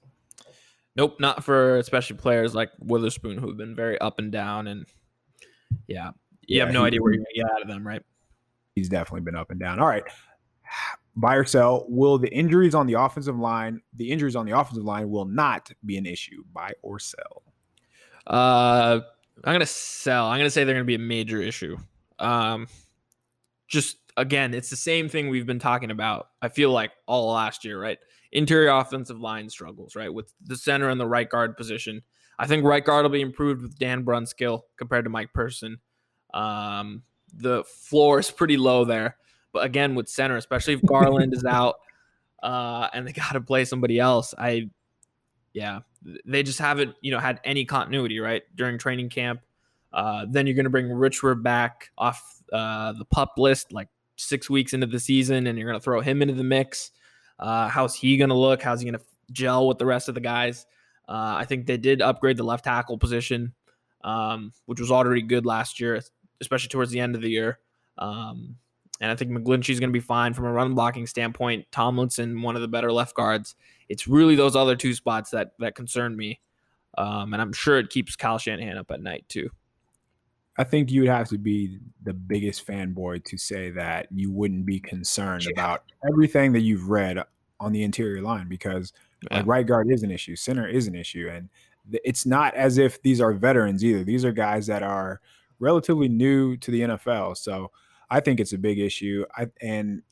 [0.94, 4.86] Nope, not for especially players like Witherspoon who've been very up and down and
[5.88, 6.12] yeah.
[6.46, 8.02] You Yeah, have no he- idea where you're gonna get out of them, right?
[8.74, 9.78] He's definitely been up and down.
[9.80, 10.04] All right.
[11.14, 11.84] Buy or sell.
[11.88, 15.70] Will the injuries on the offensive line, the injuries on the offensive line will not
[15.84, 16.42] be an issue.
[16.52, 17.42] Buy or sell.
[18.26, 19.00] Uh
[19.44, 20.26] I'm gonna sell.
[20.26, 21.76] I'm gonna say they're gonna be a major issue.
[22.18, 22.66] Um
[23.68, 26.28] just again, it's the same thing we've been talking about.
[26.40, 27.98] I feel like all last year, right?
[28.32, 30.12] Interior offensive line struggles, right?
[30.12, 32.02] With the center and the right guard position.
[32.38, 35.78] I think right guard will be improved with Dan Brunskill compared to Mike Person.
[36.34, 37.02] Um,
[37.34, 39.16] the floor is pretty low there,
[39.52, 41.76] but again, with center, especially if Garland is out,
[42.42, 44.70] uh, and they got to play somebody else, I,
[45.52, 45.80] yeah,
[46.24, 49.40] they just haven't, you know, had any continuity, right, during training camp.
[49.92, 54.48] Uh, then you're going to bring Richard back off uh, the pup list like six
[54.48, 56.90] weeks into the season, and you're going to throw him into the mix.
[57.38, 58.62] Uh, how's he going to look?
[58.62, 60.66] How's he going to gel with the rest of the guys?
[61.08, 63.54] Uh, I think they did upgrade the left tackle position,
[64.04, 66.00] um, which was already good last year,
[66.42, 67.58] especially towards the end of the year.
[67.96, 68.56] Um,
[69.00, 71.66] and I think McGlinchey's going to be fine from a run blocking standpoint.
[71.72, 73.54] Tomlinson, one of the better left guards.
[73.88, 76.40] It's really those other two spots that that concern me,
[76.98, 79.48] um, and I'm sure it keeps Kyle Shanahan up at night too.
[80.58, 84.66] I think you would have to be the biggest fanboy to say that you wouldn't
[84.66, 85.52] be concerned Yeah.
[85.52, 87.18] about everything that you've read
[87.58, 88.92] on the interior line because
[89.30, 89.38] Yeah.
[89.38, 91.48] like right guard is an issue, center is an issue, and
[91.90, 94.04] th- it's not as if these are veterans either.
[94.04, 95.20] These are guys that are
[95.62, 97.70] relatively new to the NFL, so
[98.10, 99.24] I think it's a big issue.
[99.36, 100.02] I and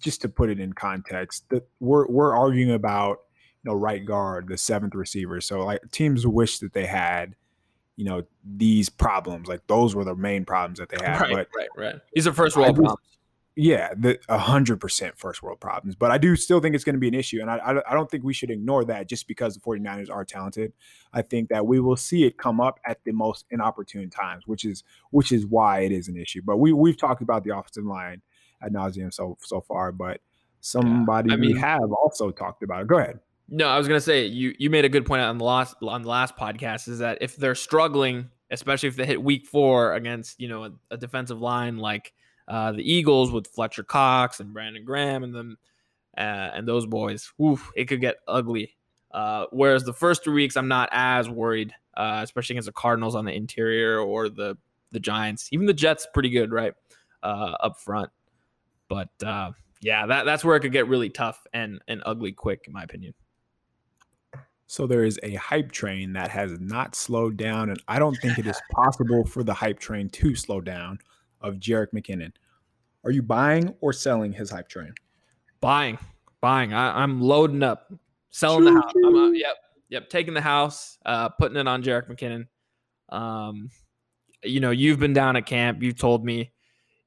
[0.00, 3.18] just to put it in context, that we're we're arguing about
[3.62, 5.40] you know right guard, the seventh receiver.
[5.40, 7.34] So like teams wish that they had
[7.96, 8.22] you know
[8.56, 11.94] these problems like those were the main problems that they had right, but right, right.
[12.14, 13.00] These are first world problems.
[13.54, 17.08] Yeah the 100% first world problems but i do still think it's going to be
[17.08, 19.60] an issue and I, I I don't think we should ignore that just because the
[19.60, 20.72] 49ers are talented.
[21.12, 24.64] I think that we will see it come up at the most inopportune times which
[24.64, 27.84] is which is why it is an issue but we we've talked about the offensive
[27.84, 28.22] line
[28.62, 30.20] at nauseum so so far but
[30.60, 32.88] somebody I we mean- have also talked about it.
[32.88, 33.20] Go ahead.
[33.48, 36.02] No, I was gonna say you you made a good point on the last on
[36.02, 40.40] the last podcast is that if they're struggling, especially if they hit week four against
[40.40, 42.14] you know a, a defensive line like
[42.52, 45.56] uh, the Eagles with Fletcher Cox and Brandon Graham and them
[46.18, 48.76] uh, and those boys, oof, it could get ugly.
[49.10, 53.14] Uh, whereas the first three weeks, I'm not as worried, uh, especially against the Cardinals
[53.14, 54.58] on the interior or the
[54.90, 55.48] the Giants.
[55.50, 56.74] Even the Jets, pretty good, right,
[57.22, 58.10] uh, up front.
[58.86, 62.64] But uh, yeah, that that's where it could get really tough and and ugly quick,
[62.66, 63.14] in my opinion.
[64.66, 68.38] So there is a hype train that has not slowed down, and I don't think
[68.38, 70.98] it is possible for the hype train to slow down.
[71.44, 72.30] Of Jerick McKinnon,
[73.04, 74.92] are you buying or selling his hype train?
[75.60, 75.98] Buying,
[76.40, 76.72] buying.
[76.72, 77.92] I, I'm loading up,
[78.30, 78.92] selling the house.
[79.04, 79.56] I'm, uh, yep,
[79.88, 80.10] yep.
[80.10, 82.46] Taking the house, uh, putting it on Jerick McKinnon.
[83.14, 83.70] Um,
[84.42, 85.82] you know, you've been down at camp.
[85.82, 86.52] You've told me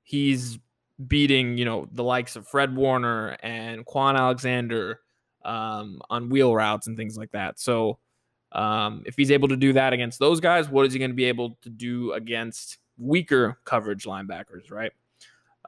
[0.03, 0.59] he's
[1.07, 5.01] beating, you know, the likes of Fred Warner and Kwon Alexander
[5.43, 7.59] um, on wheel routes and things like that.
[7.59, 7.99] So,
[8.51, 11.15] um, if he's able to do that against those guys, what is he going to
[11.15, 14.71] be able to do against weaker coverage linebackers?
[14.71, 14.93] Right.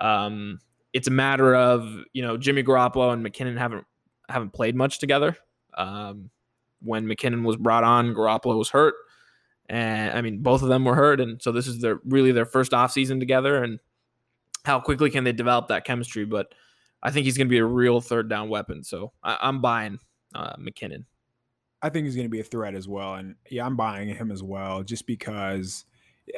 [0.02, 0.60] Um,
[0.94, 3.86] it's a matter of you know Jimmy Garoppolo and McKinnon haven't
[4.30, 5.38] haven't played much together.
[5.76, 6.30] Um,
[6.82, 8.96] when McKinnon was brought on, Garoppolo was hurt,
[9.70, 12.46] and I mean both of them were hurt, and so this is their really their
[12.46, 13.80] first offseason together, and
[14.66, 16.26] how quickly can they develop that chemistry?
[16.26, 16.54] But
[17.02, 20.00] I think he's going to be a real third down weapon, so I, am buying
[20.36, 21.06] uh, McKinnon.
[21.82, 24.32] I think he's going to be a threat as well, and yeah, I'm buying him
[24.32, 25.86] as well, just because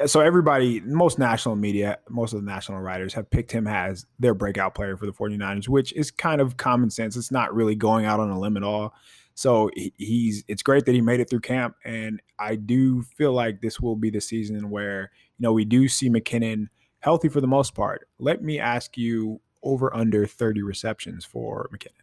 [0.06, 4.34] so everybody most national media most of the national writers have picked him as their
[4.34, 7.16] breakout player for the 49ers which is kind of common sense.
[7.16, 8.94] It's not really going out on a limb at all.
[9.34, 13.62] So he's it's great that he made it through camp and i do feel like
[13.62, 16.66] this will be the season where you know we do see mckinnon
[17.00, 18.06] healthy for the most part.
[18.18, 21.96] Let me ask you over under 30 receptions for mckinnon.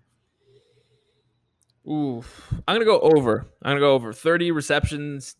[1.89, 2.23] Ooh,
[2.67, 3.47] I'm gonna go over.
[3.63, 4.11] I'm gonna go over.
[4.11, 5.37] 30 receptions.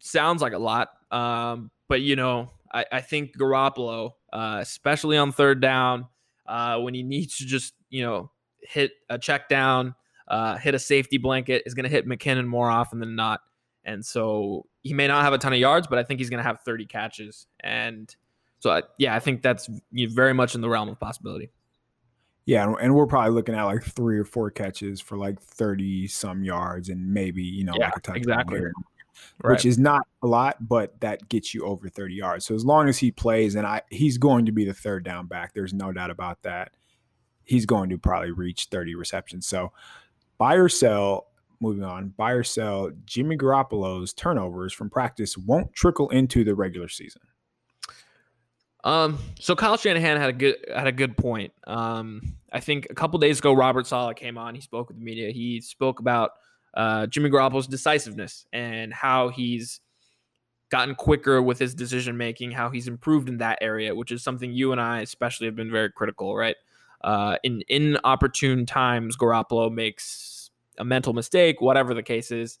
[0.00, 5.32] Sounds like a lot, um, but you know, I, I think Garoppolo, uh, especially on
[5.32, 6.06] third down,
[6.46, 9.94] uh, when he needs to just you know hit a check down,
[10.28, 13.40] uh, hit a safety blanket, is going to hit McKinnon more often than not.
[13.84, 16.38] And so he may not have a ton of yards, but I think he's going
[16.38, 17.46] to have 30 catches.
[17.60, 18.14] And
[18.58, 21.50] so, I, yeah, I think that's very much in the realm of possibility.
[22.46, 26.44] Yeah, and we're probably looking at like three or four catches for like 30 some
[26.44, 28.16] yards and maybe, you know, yeah, like a touchdown.
[28.16, 28.58] Exactly.
[28.58, 28.72] Here
[29.42, 29.52] right.
[29.52, 32.44] which is not a lot, but that gets you over 30 yards.
[32.44, 35.26] So as long as he plays, and I he's going to be the third down
[35.26, 35.54] back.
[35.54, 36.72] There's no doubt about that.
[37.44, 39.46] He's going to probably reach 30 receptions.
[39.46, 39.72] So
[40.38, 41.28] buy or sell.
[41.58, 42.90] Moving on, buy or sell.
[43.06, 47.22] Jimmy Garoppolo's turnovers from practice won't trickle into the regular season.
[48.84, 51.52] Um, so Kyle Shanahan had a good had a good point.
[51.66, 54.54] Um, I think a couple days ago, Robert Saleh came on.
[54.54, 55.32] He spoke with the media.
[55.32, 56.32] He spoke about
[56.76, 59.80] uh, Jimmy Garoppolo's decisiveness and how he's
[60.70, 64.52] gotten quicker with his decision making, how he's improved in that area, which is something
[64.52, 66.56] you and I especially have been very critical, right?
[67.02, 72.58] Uh, in inopportune times, Garoppolo makes a mental mistake, whatever the case is,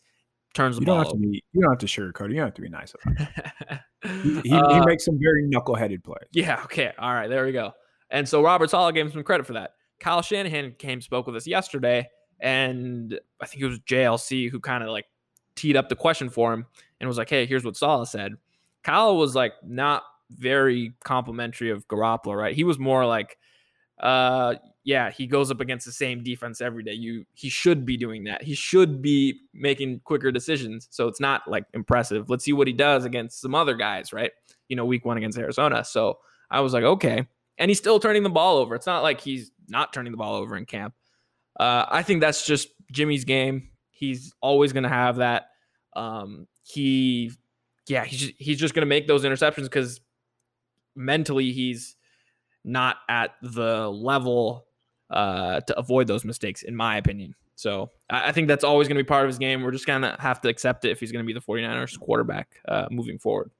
[0.54, 0.96] turns the you ball.
[0.96, 2.30] Don't have to be, you don't have to sugarcoat it.
[2.30, 3.80] You don't have to be nice about it.
[4.22, 6.28] he, he, uh, he makes some very knuckleheaded plays.
[6.32, 6.62] Yeah.
[6.64, 6.92] Okay.
[6.98, 7.28] All right.
[7.28, 7.72] There we go.
[8.10, 9.72] And so Robert Saleh gave him some credit for that.
[9.98, 12.08] Kyle Shanahan came spoke with us yesterday
[12.40, 15.06] and I think it was JLC who kind of like
[15.54, 16.66] teed up the question for him
[17.00, 18.32] and was like, "Hey, here's what Saleh said."
[18.82, 22.54] Kyle was like not very complimentary of Garoppolo, right?
[22.54, 23.36] He was more like,
[24.00, 26.92] uh, yeah, he goes up against the same defense every day.
[26.92, 28.42] You he should be doing that.
[28.42, 30.86] He should be making quicker decisions.
[30.90, 32.30] So it's not like impressive.
[32.30, 34.30] Let's see what he does against some other guys, right?
[34.68, 35.84] You know, week one against Arizona.
[35.84, 36.18] So
[36.50, 37.26] I was like, okay.
[37.58, 38.74] And he's still turning the ball over.
[38.74, 40.94] It's not like he's not turning the ball over in camp.
[41.58, 43.70] Uh, I think that's just Jimmy's game.
[43.90, 45.50] He's always going to have that.
[45.94, 47.32] Um, he,
[47.88, 50.00] yeah, he's just, he's just going to make those interceptions because
[50.94, 51.96] mentally he's
[52.64, 54.66] not at the level
[55.10, 57.34] uh, to avoid those mistakes, in my opinion.
[57.54, 59.62] So I, I think that's always going to be part of his game.
[59.62, 61.98] We're just going to have to accept it if he's going to be the 49ers
[61.98, 63.50] quarterback uh, moving forward.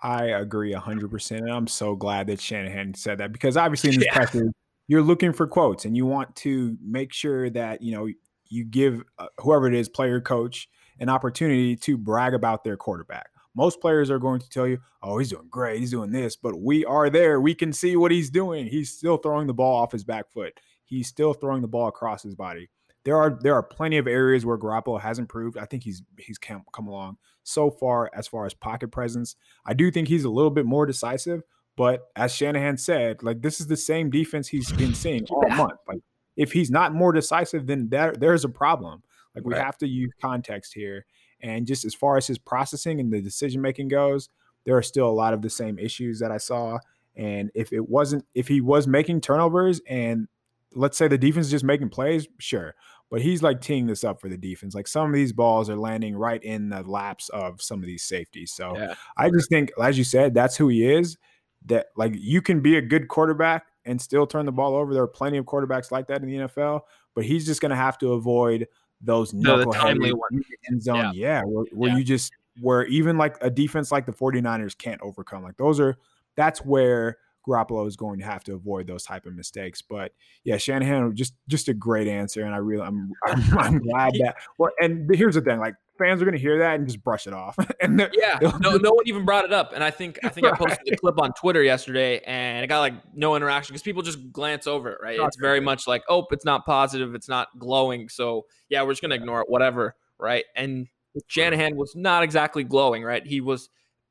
[0.00, 1.30] I agree 100%.
[1.38, 4.42] And I'm so glad that Shanahan said that because obviously in this yeah
[4.88, 8.08] you're looking for quotes and you want to make sure that you know
[8.48, 13.30] you give uh, whoever it is player coach an opportunity to brag about their quarterback
[13.54, 16.58] most players are going to tell you oh he's doing great he's doing this but
[16.60, 19.92] we are there we can see what he's doing he's still throwing the ball off
[19.92, 22.68] his back foot he's still throwing the ball across his body
[23.04, 25.56] there are there are plenty of areas where Garoppolo has improved.
[25.56, 29.34] I think he's he's come, come along so far as far as pocket presence.
[29.64, 31.40] I do think he's a little bit more decisive,
[31.78, 35.78] but as Shanahan said, like this is the same defense he's been seeing all month.
[35.86, 36.00] Like
[36.36, 39.02] if he's not more decisive, then there there's a problem.
[39.34, 39.64] Like we right.
[39.64, 41.06] have to use context here.
[41.40, 44.28] And just as far as his processing and the decision making goes,
[44.64, 46.78] there are still a lot of the same issues that I saw.
[47.14, 50.26] And if it wasn't, if he was making turnovers and
[50.74, 52.74] let's say the defense is just making plays, sure.
[53.08, 54.74] But he's like teeing this up for the defense.
[54.74, 58.02] Like some of these balls are landing right in the laps of some of these
[58.02, 58.50] safeties.
[58.50, 58.94] So yeah.
[59.16, 61.16] I just think, as you said, that's who he is
[61.66, 64.92] that like you can be a good quarterback and still turn the ball over.
[64.92, 66.82] There are plenty of quarterbacks like that in the NFL,
[67.14, 68.68] but he's just going to have to avoid
[69.00, 70.44] those no, one.
[70.70, 70.96] end zone.
[70.96, 71.96] Yeah, yeah where, where yeah.
[71.96, 75.42] you just where even like a defense like the 49ers can't overcome.
[75.42, 75.96] Like those are
[76.36, 79.82] that's where Garoppolo is going to have to avoid those type of mistakes.
[79.82, 80.12] But
[80.44, 84.36] yeah, Shanahan just just a great answer, and I really I'm I'm, I'm glad that.
[84.58, 87.26] Well, and here's the thing, like fans are going to hear that and just brush
[87.26, 87.56] it off.
[87.80, 89.72] and yeah, no, no one even brought it up.
[89.74, 90.54] And I think I think right.
[90.54, 94.02] I posted the clip on Twitter yesterday, and it got like no interaction because people
[94.02, 94.98] just glance over it.
[95.02, 95.18] Right?
[95.18, 98.08] Not it's very much like, oh, it's not positive, it's not glowing.
[98.08, 99.96] So yeah, we're just going to ignore it, whatever.
[100.18, 100.44] Right?
[100.56, 100.86] And
[101.26, 103.02] Shanahan was not exactly glowing.
[103.04, 103.26] Right?
[103.26, 103.68] He was.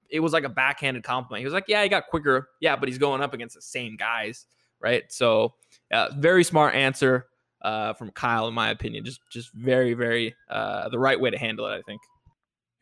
[0.09, 1.41] It was like a backhanded compliment.
[1.41, 2.47] He was like, "Yeah, he got quicker.
[2.61, 4.45] Yeah, but he's going up against the same guys."
[4.79, 5.11] right?
[5.11, 5.55] So,
[5.91, 7.27] uh, very smart answer
[7.61, 9.05] uh, from Kyle, in my opinion.
[9.05, 12.01] Just just very very uh, the right way to handle it, I think.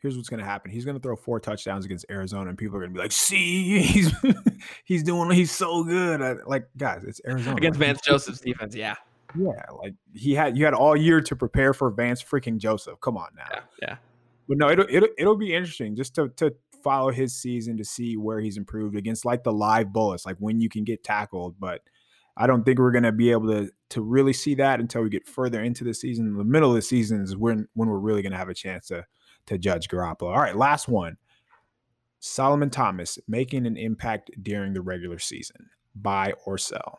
[0.00, 0.70] Here's what's going to happen.
[0.70, 3.12] He's going to throw four touchdowns against Arizona, and people are going to be like,
[3.12, 4.12] "See, he's
[4.84, 8.74] he's doing, he's so good." I, like, guys, it's Arizona against Vance Joseph's defense.
[8.74, 8.94] Yeah,
[9.34, 13.00] yeah, like he had you had all year to prepare for Vance freaking Joseph.
[13.00, 13.46] Come on now.
[13.50, 13.96] Yeah, yeah.
[14.48, 16.54] But no, it'll it'll, it'll be interesting just to to
[16.84, 20.60] follow his season to see where he's improved against like the live bullets, like when
[20.60, 21.56] you can get tackled.
[21.58, 21.80] But
[22.36, 25.26] I don't think we're gonna be able to to really see that until we get
[25.26, 26.36] further into the season.
[26.36, 29.06] The middle of the season is when when we're really gonna have a chance to
[29.46, 30.34] to judge Garoppolo.
[30.34, 31.16] All right, last one.
[32.18, 35.70] Solomon Thomas making an impact during the regular season.
[35.94, 36.98] Buy or sell.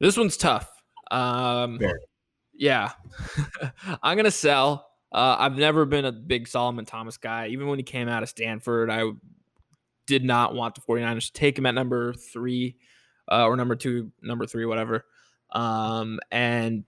[0.00, 0.70] This one's tough.
[1.10, 2.00] Um, Very.
[2.52, 2.90] yeah,
[4.02, 4.90] I'm gonna sell.
[5.12, 7.48] Uh, I've never been a big Solomon Thomas guy.
[7.48, 9.12] Even when he came out of Stanford, I
[10.06, 12.76] did not want the 49ers to take him at number three
[13.30, 15.04] uh, or number two, number three, whatever.
[15.52, 16.84] Um, and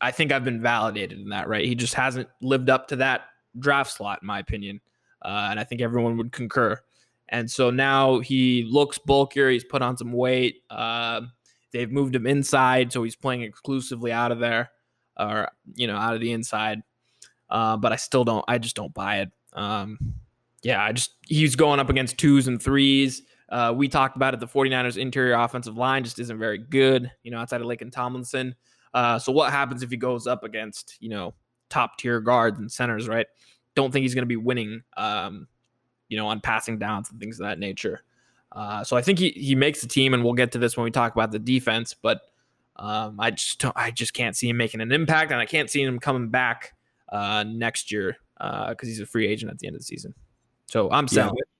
[0.00, 1.64] I think I've been validated in that, right?
[1.64, 3.22] He just hasn't lived up to that
[3.58, 4.80] draft slot, in my opinion.
[5.22, 6.80] Uh, and I think everyone would concur.
[7.28, 9.50] And so now he looks bulkier.
[9.50, 10.62] He's put on some weight.
[10.70, 11.22] Uh,
[11.72, 14.70] they've moved him inside, so he's playing exclusively out of there,
[15.18, 16.82] or you know, out of the inside.
[17.50, 18.44] Uh, but I still don't.
[18.48, 19.30] I just don't buy it.
[19.52, 19.98] Um,
[20.62, 23.22] yeah, I just he's going up against twos and threes.
[23.48, 24.40] Uh, we talked about it.
[24.40, 28.54] The 49ers interior offensive line just isn't very good, you know, outside of Laken Tomlinson.
[28.92, 31.34] Uh, so what happens if he goes up against, you know,
[31.70, 33.26] top tier guards and centers, right?
[33.74, 35.46] Don't think he's going to be winning, um,
[36.08, 38.02] you know, on passing downs and things of that nature.
[38.52, 40.84] Uh, so I think he, he makes the team, and we'll get to this when
[40.84, 41.94] we talk about the defense.
[41.94, 42.22] But
[42.76, 45.68] um, I just don't, I just can't see him making an impact, and I can't
[45.68, 46.74] see him coming back
[47.10, 50.14] uh, next year because uh, he's a free agent at the end of the season.
[50.66, 51.34] So I'm selling.
[51.36, 51.57] Yeah,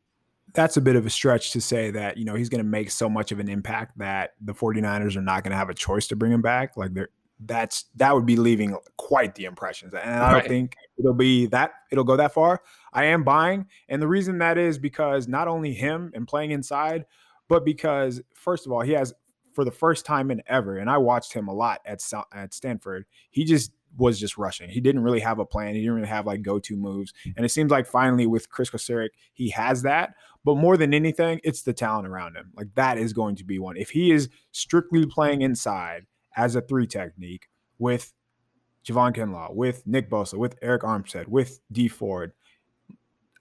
[0.55, 2.91] that's a bit of a stretch to say that you know he's going to make
[2.91, 6.07] so much of an impact that the 49ers are not going to have a choice
[6.09, 6.77] to bring him back.
[6.77, 11.15] Like they're that's that would be leaving quite the impressions, and I don't think it'll
[11.15, 12.63] be that it'll go that far.
[12.93, 17.05] I am buying, and the reason that is because not only him and playing inside,
[17.49, 19.15] but because first of all he has
[19.55, 22.01] for the first time in ever, and I watched him a lot at
[22.33, 23.05] at Stanford.
[23.31, 24.69] He just was just rushing.
[24.69, 25.75] He didn't really have a plan.
[25.75, 27.13] He didn't really have like go to moves.
[27.37, 30.15] And it seems like finally with Chris Kocurek, he has that.
[30.45, 32.53] But more than anything, it's the talent around him.
[32.57, 33.77] Like that is going to be one.
[33.77, 38.13] If he is strictly playing inside as a three technique with
[38.87, 42.33] Javon Kinlaw, with Nick Bosa, with Arik Armstead, with Dee Ford,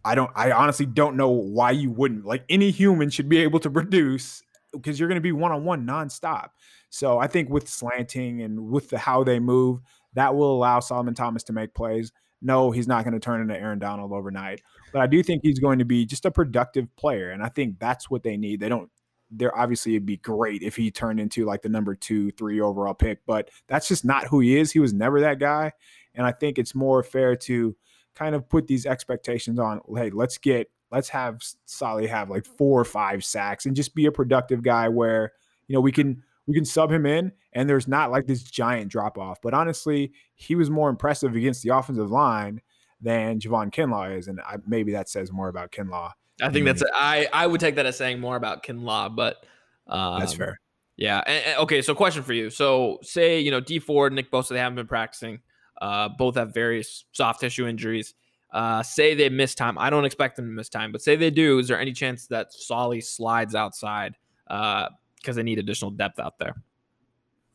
[0.03, 2.25] I don't I honestly don't know why you wouldn't.
[2.25, 4.41] Like any human should be able to produce
[4.71, 6.49] because you're going to be one on one nonstop.
[6.89, 9.81] So I think with slanting and with the how they move,
[10.13, 12.11] that will allow Solomon Thomas to make plays.
[12.41, 14.61] No, he's not going to turn into Aaron Donald overnight,
[14.93, 17.79] but I do think he's going to be just a productive player, and I think
[17.79, 18.59] that's what they need.
[18.59, 18.89] They don't.
[19.29, 22.93] There obviously it'd be great if he turned into like the number two, three overall
[22.93, 24.71] pick, but that's just not who he is.
[24.71, 25.71] He was never that guy,
[26.13, 27.75] and I think it's more fair to
[28.15, 29.81] kind of put these expectations on.
[29.95, 34.05] Hey, let's get let's have Solly have like four or five sacks and just be
[34.05, 35.33] a productive guy where
[35.67, 38.91] you know we can we can sub him in and there's not like this giant
[38.91, 39.41] drop off.
[39.41, 42.61] But honestly, he was more impressive against the offensive line
[43.01, 44.27] than Javon Kinlaw is.
[44.27, 46.11] And I, maybe that says more about Kinlaw.
[46.39, 49.43] I think that's, I, I would take that as saying more about Kinlaw, but
[49.87, 50.59] um, that's fair.
[50.97, 51.23] Yeah.
[51.25, 51.81] And, and, okay.
[51.81, 52.51] So question for you.
[52.51, 55.39] So say, you know, Dee Ford, Nick Bosa, they haven't been practicing.
[55.81, 58.13] Uh, both have various soft tissue injuries.
[58.53, 59.79] Uh, say they miss time.
[59.79, 61.57] I don't expect them to miss time, but say they do.
[61.57, 64.15] Is there any chance that Solly slides outside?
[64.45, 66.55] Uh, because they need additional depth out there.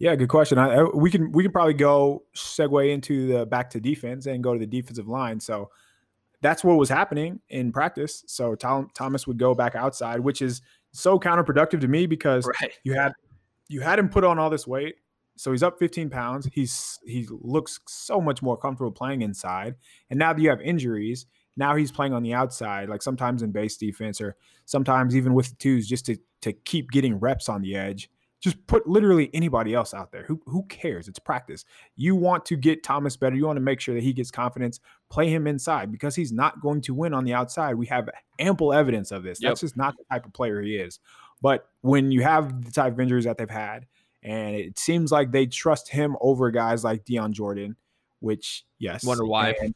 [0.03, 0.59] Yeah, good question.
[0.59, 4.43] I, I, we can we can probably go segue into the back to defense and
[4.43, 5.39] go to the defensive line.
[5.39, 5.71] So
[6.41, 8.25] that's what was happening in practice.
[8.27, 12.73] So Tom, Thomas would go back outside, which is so counterproductive to me because right.
[12.83, 13.13] you had
[13.69, 14.97] you had him put on all this weight.
[15.37, 16.49] So he's up 15 pounds.
[16.53, 19.77] He's he looks so much more comfortable playing inside.
[20.11, 21.27] And now that you have injuries,
[21.57, 24.35] now he's playing on the outside, like sometimes in base defense or
[24.65, 28.11] sometimes even with twos, just to to keep getting reps on the edge.
[28.43, 30.25] Just put literally anybody else out there.
[30.25, 31.07] Who who cares?
[31.07, 31.65] It's practice.
[31.95, 33.37] You want to get Thomas better.
[33.37, 34.81] You want to make sure that he gets confidence.
[35.11, 37.77] Play him inside because he's not going to win on the outside.
[37.77, 39.41] We have ample evidence of this.
[39.41, 39.51] Yep.
[39.51, 40.99] That's just not the type of player he is.
[41.41, 43.87] But when you have the type of injuries that they've had,
[44.25, 47.77] and it seems like they trust him over guys like Dion Jordan,
[48.21, 49.55] which yes, wonder why.
[49.61, 49.75] And,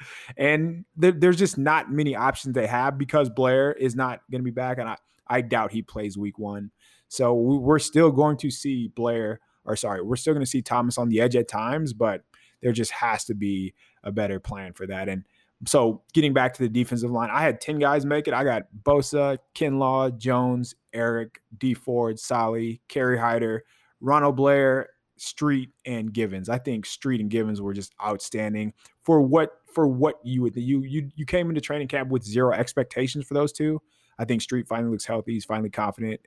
[0.36, 4.44] and there, there's just not many options they have because Blair is not going to
[4.44, 4.96] be back, and I
[5.26, 6.70] I doubt he plays week one.
[7.12, 10.96] So we're still going to see Blair, or sorry, we're still going to see Thomas
[10.96, 12.22] on the edge at times, but
[12.62, 15.10] there just has to be a better plan for that.
[15.10, 15.26] And
[15.66, 18.32] so getting back to the defensive line, I had 10 guys make it.
[18.32, 23.64] I got Bosa, Kinlaw, Jones, Arik, Dee Ford, Solly, Kerry Hyder,
[24.00, 24.88] Ronald Blair,
[25.18, 26.48] Street, and Givens.
[26.48, 30.80] I think Street and Givens were just outstanding for what for what you would you
[30.82, 33.82] you you came into training camp with zero expectations for those two.
[34.18, 35.34] I think Street finally looks healthy.
[35.34, 36.20] He's finally confident.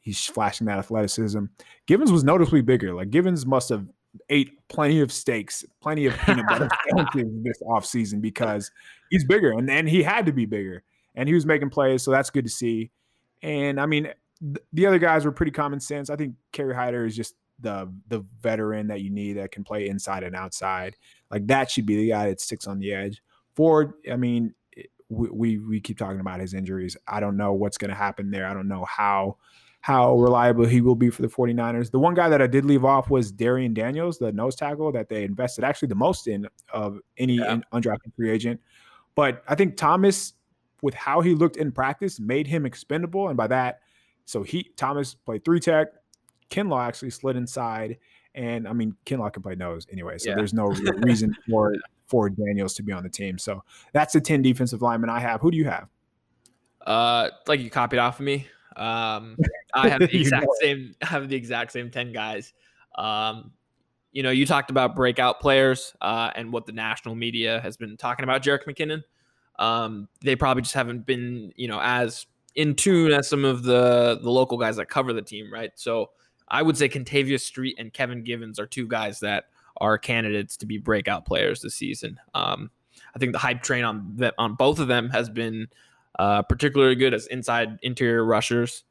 [0.00, 1.44] He's flashing that athleticism.
[1.86, 2.94] Givens was noticeably bigger.
[2.94, 3.86] Like Givens must have
[4.28, 6.68] ate plenty of steaks, plenty of peanut butter
[7.14, 8.70] this offseason because
[9.10, 10.82] he's bigger and, and he had to be bigger.
[11.14, 12.90] And he was making plays, so that's good to see.
[13.42, 14.04] And I mean,
[14.40, 16.08] th- the other guys were pretty common sense.
[16.08, 19.88] I think Kerry Hyder is just the the veteran that you need that can play
[19.88, 20.96] inside and outside.
[21.30, 23.22] Like that should be the guy that sticks on the edge.
[23.54, 24.54] Ford, I mean,
[25.08, 26.96] we we, we keep talking about his injuries.
[27.06, 28.46] I don't know what's going to happen there.
[28.46, 29.36] I don't know how
[29.80, 31.90] how reliable he will be for the 49ers.
[31.90, 35.08] The one guy that I did leave off was Darrion Daniels, the nose tackle that
[35.08, 37.58] they invested actually the most in of any yeah.
[37.72, 38.60] undrafted free agent.
[39.14, 40.34] But I think Thomas,
[40.82, 43.28] with how he looked in practice, made him expendable.
[43.28, 43.80] And by that,
[44.26, 45.88] so he Thomas played three tech.
[46.50, 47.96] Kinlaw actually slid inside.
[48.34, 50.18] And I mean, Kinlaw can play nose anyway.
[50.18, 50.36] So yeah.
[50.36, 50.66] there's no
[50.98, 51.74] reason for
[52.06, 53.38] for Daniels to be on the team.
[53.38, 53.62] So
[53.92, 55.40] that's the 10 defensive linemen I have.
[55.40, 55.88] Who do you have?
[56.84, 58.46] Uh, like you copied off of me.
[58.76, 59.36] Um,
[59.74, 60.94] I have the exact same.
[61.02, 62.52] I have the exact same ten guys.
[62.96, 63.52] Um,
[64.12, 67.96] you know, you talked about breakout players uh, and what the national media has been
[67.96, 69.02] talking about Jerick McKinnon.
[69.58, 74.18] Um, they probably just haven't been, you know, as in tune as some of the
[74.22, 75.70] the local guys that cover the team, right?
[75.76, 76.10] So
[76.48, 79.44] I would say Kentavius Street and Kevin Givens are two guys that
[79.76, 82.18] are candidates to be breakout players this season.
[82.34, 82.70] Um,
[83.14, 85.68] I think the hype train on that on both of them has been
[86.18, 88.84] uh, particularly good as inside interior rushers.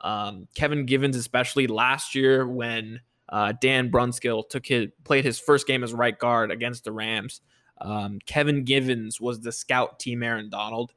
[0.00, 5.66] Um, Kevin Givens, especially last year when uh, Dan Brunskill took his played his first
[5.66, 7.40] game as right guard against the Rams.
[7.80, 10.92] Um, Kevin Givens was the scout team Aaron Donald,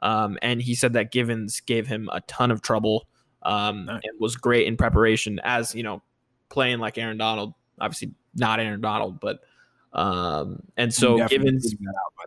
[0.00, 3.08] um, and he said that Givens gave him a ton of trouble
[3.42, 4.00] um, nice.
[4.04, 5.40] and was great in preparation.
[5.44, 6.02] As you know,
[6.48, 9.40] playing like Aaron Donald, obviously not Aaron Donald, but
[9.92, 11.74] um, and so Givens,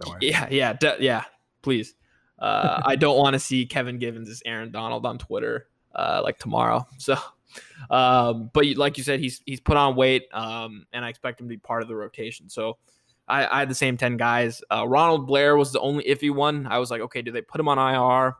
[0.07, 1.23] out, yeah, yeah, de- yeah,
[1.61, 1.95] please.
[2.37, 6.39] Uh, I don't want to see Kevin Givens as Aaron Donald on Twitter uh, like
[6.39, 6.85] tomorrow.
[6.99, 7.15] So,
[7.89, 11.47] um, but like you said, he's he's put on weight, um, and I expect him
[11.47, 12.47] to be part of the rotation.
[12.47, 12.77] So,
[13.27, 14.61] I, I had the same ten guys.
[14.69, 16.67] Uh, Ronald Blair was the only iffy one.
[16.67, 18.35] I was like, okay, do they put him on IR?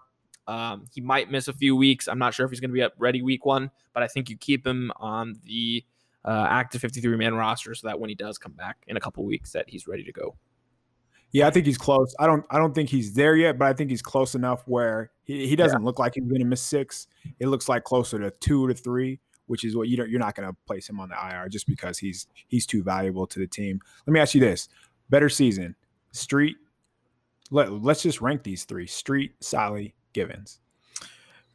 [0.48, 2.08] Um, he might miss a few weeks.
[2.08, 4.30] I'm not sure if he's going to be up ready week one, but I think
[4.30, 5.84] you keep him on the
[6.26, 9.24] uh, active 53 man roster so that when he does come back in a couple
[9.26, 10.36] weeks, that he's ready to go.
[11.32, 12.16] Yeah, I think he's close.
[12.20, 15.12] I don't I don't think he's there yet, but I think he's close enough where
[15.24, 15.86] he, he doesn't yeah.
[15.86, 17.08] look like he's going to miss six.
[17.40, 20.36] It looks like closer to two to three, which is what you don't you're not
[20.36, 23.48] going to place him on the IR just because he's he's too valuable to the
[23.48, 23.80] team.
[24.08, 24.70] Let me ask you this:
[25.10, 25.76] better season,
[26.12, 26.58] Street.
[27.52, 30.60] Let, let's just rank these three: Street, Solly, Givens.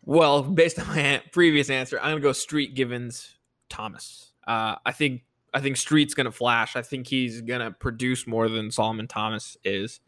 [0.05, 3.35] Well, based on my previous answer, I'm going to go Street, Givens,
[3.69, 4.33] Thomas.
[4.47, 5.23] Uh, I think
[5.55, 6.77] I think Street's going to flash.
[6.77, 10.01] I think he's going to produce more than Solomon Thomas is.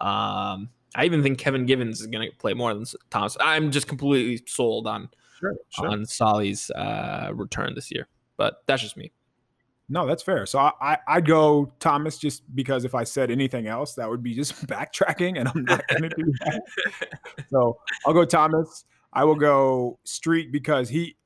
[0.00, 3.36] Um, I even think Kevin Givens is going to play more than Thomas.
[3.38, 5.88] I'm just completely sold on sure, sure.
[5.88, 9.12] on Solly's uh, return this year, but that's just me.
[9.88, 10.46] No, that's fair.
[10.46, 14.22] So I, I I go Thomas just because if I said anything else, that would
[14.22, 16.62] be just backtracking, and I'm not going to do that.
[17.50, 18.84] so I'll go Thomas.
[19.12, 21.16] I will go Street because he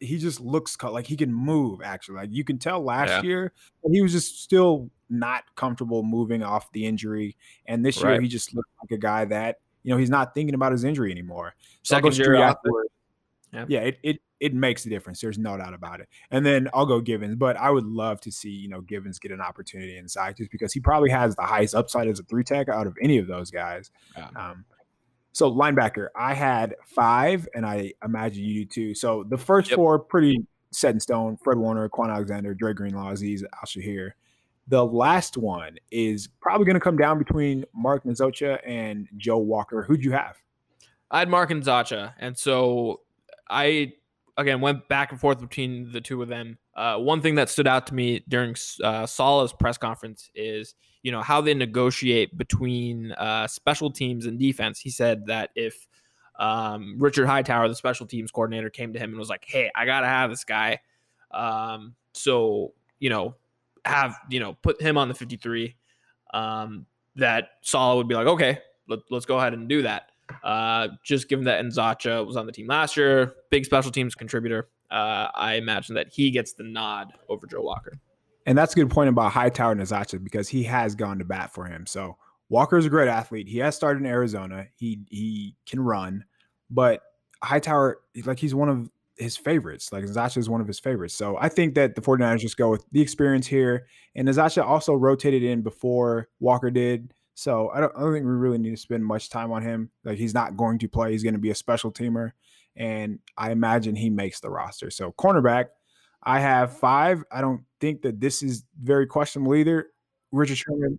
[0.00, 1.80] he just looks like he can move.
[1.84, 3.22] Actually, like you can tell last yeah.
[3.22, 3.52] year
[3.90, 7.36] he was just still not comfortable moving off the injury,
[7.66, 8.12] and this right.
[8.12, 10.84] year he just looked like a guy that you know he's not thinking about his
[10.84, 11.54] injury anymore.
[11.82, 12.86] Second year afterward.
[13.52, 15.20] Yeah, yeah it, it it makes a difference.
[15.20, 16.08] There's no doubt about it.
[16.30, 19.32] And then I'll go Givens, but I would love to see you know Givens get
[19.32, 22.68] an opportunity inside just because he probably has the highest upside as a three tech
[22.68, 23.90] out of any of those guys.
[24.16, 24.28] Yeah.
[24.34, 24.64] Um,
[25.32, 28.94] so linebacker, I had five, and I imagine you do too.
[28.94, 29.76] So the first yep.
[29.76, 34.12] four pretty set in stone: Fred Warner, Kwon Alexander, Dre Greenlaw, Azeez Al-Shaair.
[34.68, 39.82] The last one is probably going to come down between Mark Nzeocha and Joe Walker.
[39.82, 40.36] Who'd you have?
[41.10, 43.00] I had Mark Nzeocha, and so
[43.48, 43.92] I
[44.36, 46.58] again went back and forth between the two of them.
[46.74, 51.12] Uh, one thing that stood out to me during uh, Saleh's press conference is you
[51.12, 54.78] know how they negotiate between uh, special teams and defense.
[54.78, 55.86] He said that if
[56.38, 59.86] um, Richard Hightower, the special teams coordinator, came to him and was like, "Hey, I
[59.86, 60.80] gotta have this guy,"
[61.30, 63.34] um, so you know,
[63.84, 65.74] have you know, put him on the 53.
[66.32, 66.86] Um,
[67.16, 70.10] that Saleh would be like, "Okay, let, us go ahead and do that."
[70.44, 74.68] Uh, just given that Nzeocha was on the team last year, big special teams contributor,
[74.90, 77.98] uh, I imagine that he gets the nod over Joe Walker.
[78.50, 81.54] And that's a good point about Hightower and Nzeocha because he has gone to bat
[81.54, 81.86] for him.
[81.86, 82.16] So
[82.48, 83.46] Walker is a great athlete.
[83.46, 84.66] He has started in Arizona.
[84.74, 86.24] He he can run,
[86.68, 87.00] but
[87.44, 89.92] Hightower, like he's one of his favorites.
[89.92, 91.14] Like Nzeocha is one of his favorites.
[91.14, 93.86] So I think that the 49ers just go with the experience here.
[94.16, 97.14] And Nzeocha also rotated in before Walker did.
[97.34, 99.90] So I don't, I don't think we really need to spend much time on him.
[100.02, 101.12] Like he's not going to play.
[101.12, 102.32] He's going to be a special teamer.
[102.74, 104.90] And I imagine he makes the roster.
[104.90, 105.66] So cornerback,
[106.24, 107.22] I have five.
[107.30, 109.88] I don't think that this is very questionable either.
[110.32, 110.98] Richard Sherman.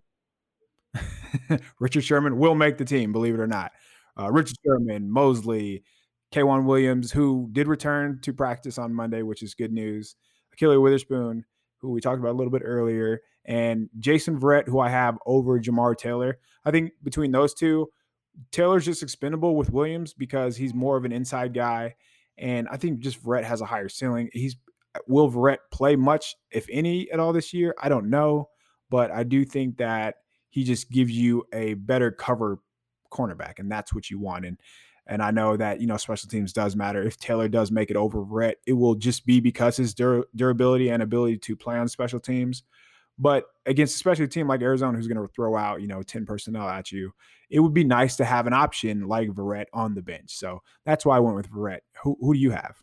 [1.80, 3.72] Richard Sherman will make the team, believe it or not.
[4.18, 5.84] Uh, Richard Sherman, Moseley,
[6.32, 10.16] K'Waun Williams, who did return to practice on Monday, which is good news.
[10.54, 11.44] Ahkello Witherspoon,
[11.78, 15.58] who we talked about a little bit earlier, and Jason Verrett, who I have over
[15.58, 16.38] Jamar Taylor.
[16.64, 17.88] I think between those two,
[18.50, 21.96] Taylor's just expendable with Williams because he's more of an inside guy.
[22.38, 24.30] And I think just Verrett has a higher ceiling.
[24.32, 24.56] He's
[25.08, 27.74] will Verrett play much, if any, at all this year?
[27.82, 28.48] I don't know.
[28.90, 30.16] But I do think that
[30.50, 32.58] he just gives you a better cover
[33.10, 34.44] cornerback, and that's what you want.
[34.44, 34.58] And
[35.06, 37.02] and I know that you know special teams does matter.
[37.02, 40.90] If Taylor does make it over Verrett, it will just be because his dur- durability
[40.90, 42.62] and ability to play on special teams.
[43.18, 46.26] But against especially a team like Arizona, who's going to throw out you know ten
[46.26, 47.12] personnel at you,
[47.50, 50.36] it would be nice to have an option like Verrett on the bench.
[50.36, 51.80] So that's why I went with Verrett.
[52.02, 52.76] Who who do you have?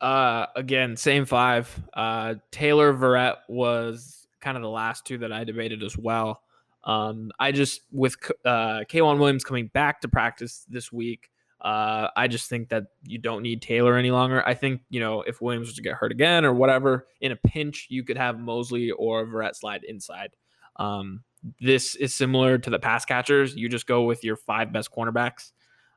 [0.00, 1.68] Uh, again, same five.
[1.92, 6.42] Uh, Taylor Verrett was kind of the last two that I debated as well.
[6.84, 11.30] Um, I just with uh, K'Waun Williams coming back to practice this week.
[11.60, 14.46] Uh, I just think that you don't need Taylor any longer.
[14.46, 17.36] I think you know if Williams was to get hurt again or whatever in a
[17.36, 20.30] pinch, you could have Moseley or Verrett slide inside.
[20.76, 21.22] Um,
[21.60, 23.54] this is similar to the pass catchers.
[23.54, 25.52] You just go with your five best cornerbacks,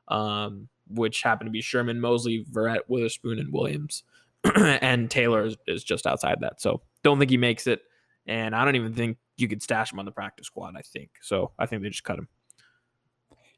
[0.08, 4.02] um, which happen to be Sherman, Moseley, Verrett, Witherspoon, and Williams.
[4.56, 6.60] and Taylor is, is just outside that.
[6.60, 7.80] So don't think he makes it.
[8.26, 10.74] And I don't even think you could stash him on the practice squad.
[10.76, 11.52] I think so.
[11.58, 12.28] I think they just cut him.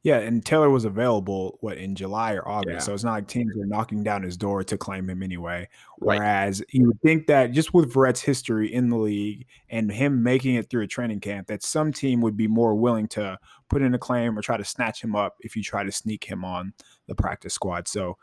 [0.06, 2.78] Yeah, and Taylor was available what in July or August, yeah.
[2.78, 5.68] so it's not like teams are knocking down his door to claim him anyway.
[6.00, 6.20] Right.
[6.20, 10.54] Whereas you would think that just with Verrett's history in the league and him making
[10.54, 13.36] it through a training camp, that some team would be more willing to
[13.68, 16.22] put in a claim or try to snatch him up if you try to sneak
[16.22, 16.72] him on
[17.08, 17.88] the practice squad.
[17.88, 18.16] So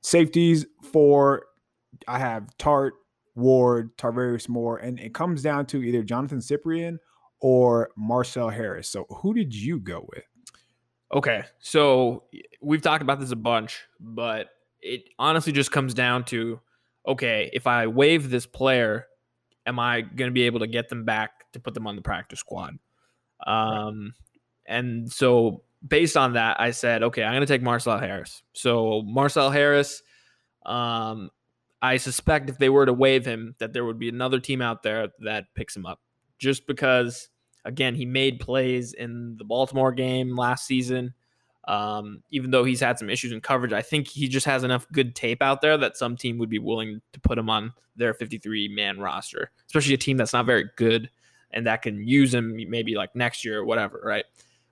[0.00, 1.42] safeties for
[2.06, 2.92] I have Tartt,
[3.34, 6.96] Ward, Tarvarius Moore, and it comes down to either Jonathan Cyprien
[7.40, 8.88] or Marcel Harris.
[8.88, 10.24] So who did you go with?
[11.12, 12.24] Okay, so
[12.60, 14.48] we've talked about this a bunch, but
[14.80, 16.60] it honestly just comes down to
[17.06, 19.06] okay, if I waive this player,
[19.64, 22.02] am I going to be able to get them back to put them on the
[22.02, 22.74] practice squad?
[23.46, 24.12] Um,
[24.66, 28.42] and so based on that, I said, okay, I'm going to take Marcel Harris.
[28.52, 30.02] So Marcel Harris,
[30.66, 31.30] um,
[31.80, 34.82] I suspect if they were to waive him, that there would be another team out
[34.82, 36.00] there that picks him up,
[36.38, 37.30] just because
[37.68, 41.12] Again, he made plays in the Baltimore game last season.
[41.66, 44.86] Um, even though he's had some issues in coverage, I think he just has enough
[44.90, 48.14] good tape out there that some team would be willing to put him on their
[48.14, 51.10] 53 man roster, especially a team that's not very good
[51.50, 54.24] and that can use him maybe like next year or whatever, right?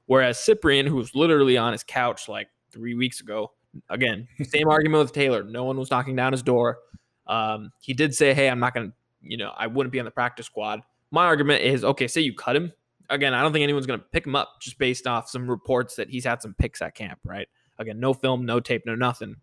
[0.06, 3.52] Whereas Cyprien, who was literally on his couch like three weeks ago,
[3.90, 5.42] again, same argument with Taylor.
[5.42, 6.78] No one was knocking down his door.
[7.26, 10.04] Um, he did say, "Hey, I'm not going to, you know, I wouldn't be on
[10.06, 10.80] the practice squad."
[11.10, 12.72] My argument is, okay, say you cut him,
[13.10, 15.96] again, I don't think anyone's going to pick him up just based off some reports
[15.96, 17.48] that he's had some picks at camp, right?
[17.78, 19.36] Again, no film, no tape, no nothing.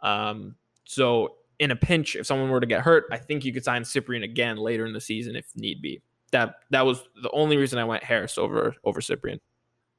[0.00, 3.64] Um, so in a pinch, if someone were to get hurt, I think you could
[3.64, 6.02] sign Cyprien again later in the season if need be.
[6.32, 9.38] That that was the only reason I went Harris over over Cyprien.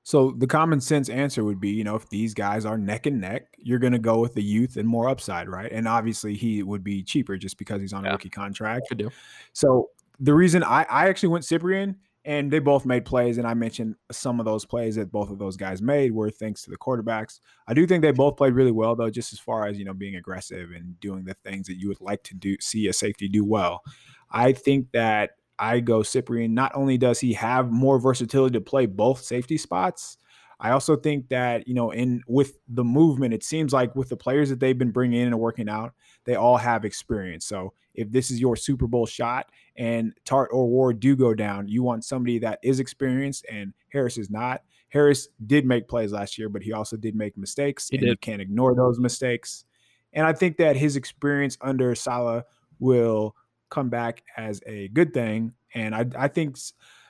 [0.04, 3.20] So the common sense answer would be, you know, if these guys are neck and
[3.20, 5.70] neck, you're going to go with the youth and more upside, right?
[5.70, 8.88] And obviously he would be cheaper just because he's on a rookie contract.
[8.88, 9.10] Could do.
[9.52, 9.90] So
[10.20, 11.96] the reason I, I actually went Cyprien
[12.28, 13.38] and they both made plays.
[13.38, 16.62] And I mentioned some of those plays that both of those guys made were thanks
[16.64, 17.40] to the quarterbacks.
[17.68, 19.94] I do think they both played really well, though, just as far as you know,
[19.94, 23.30] being aggressive and doing the things that you would like to do, see a safety
[23.30, 23.82] do well.
[24.30, 26.50] I think that I go Cyprien.
[26.50, 30.18] Not only does he have more versatility to play both safety spots,
[30.60, 34.18] I also think that you know, in with the movement, it seems like with the
[34.18, 35.94] players that they've been bringing in and working out,
[36.26, 37.46] they all have experience.
[37.46, 41.68] So if this is your Super Bowl shot and Tartt or Ward do go down,
[41.68, 44.62] you want somebody that is experienced, and Harris is not.
[44.90, 48.10] Harris did make plays last year, but he also did make mistakes, he and did.
[48.10, 49.66] you can't ignore those mistakes.
[50.14, 52.44] And I think that his experience under Saleh
[52.80, 53.36] will
[53.70, 55.54] come back as a good thing.
[55.74, 56.58] And I, I think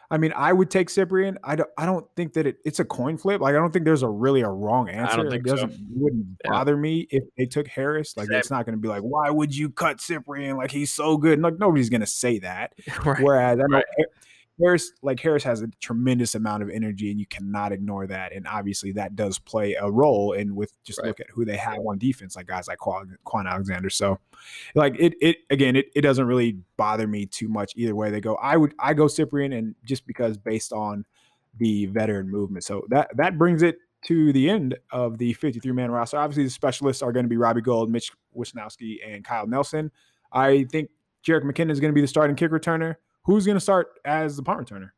[0.10, 1.36] I mean, I would take Cyprien.
[1.44, 1.70] I don't.
[1.78, 3.42] I don't think that it, it's a coin flip.
[3.42, 5.14] Like, I don't think there's a really a wrong answer.
[5.14, 5.78] I don't think it doesn't so.
[5.96, 6.52] wouldn't Yeah.
[6.52, 8.16] bother me if they took Harris.
[8.16, 8.38] Like, Same.
[8.40, 10.56] it's not going to be like, why would you cut Cyprien?
[10.58, 11.42] Like, he's so good.
[11.42, 12.74] Like, nobody's going to say that.
[13.06, 13.22] right.
[13.22, 13.86] Whereas I know Right.
[14.60, 18.34] Har- Harris, like Harris has a tremendous amount of energy, and you cannot ignore that.
[18.34, 20.34] And obviously, that does play a role.
[20.34, 21.08] And with just right.
[21.08, 23.90] look at who they have on defense, like guys like Kwon, Alexander.
[23.90, 24.20] So,
[24.76, 28.22] like it, it again, it, it doesn't really bother me too much either way they
[28.22, 28.36] go.
[28.36, 31.06] I would I go Cyprien, and just because based on
[31.58, 32.64] the veteran movement.
[32.64, 36.18] So that that brings it to the end of the 53 man roster.
[36.18, 39.92] Obviously, the specialists are going to be Robbie Gould, Mitch Wishnowsky, and Kyle Nelson.
[40.32, 40.90] I think
[41.26, 42.96] Jerick McKinnon is going to be the starting kick returner
[43.28, 44.90] who's going to start as the punt returner?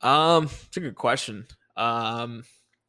[0.00, 1.46] Um, it's a good question.
[1.76, 2.44] Um,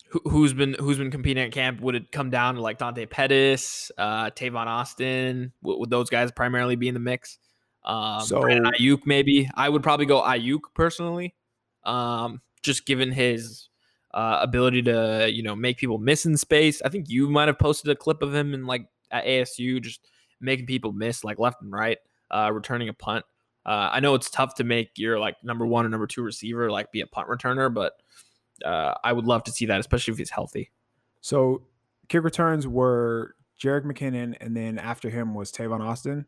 [0.10, 1.82] who, has been who's been competing at camp?
[1.82, 5.52] Would it come down to like Dante Pettis, uh, Tavon Austin?
[5.64, 7.38] Would, would, those guys primarily be in the mix?
[7.84, 9.50] Um, so Brandon Aiyuk maybe.
[9.56, 11.36] I would probably go Aiyuk personally.
[11.84, 13.70] Um, just given his
[14.14, 16.82] uh, ability to you know make people miss in space.
[16.84, 20.08] I think you might have posted a clip of him in like at ASU just
[20.42, 21.98] making people miss like left and right,
[22.32, 23.26] uh, returning a punt.
[23.66, 26.72] Uh, I know it's tough to make your like number one or number two receiver
[26.72, 27.94] like be a punt returner, but
[28.66, 30.72] uh, I would love to see that, especially if he's healthy.
[31.22, 31.64] So
[32.08, 36.26] kick returns were Jerick McKinnon, and then after him was Tavon Austin,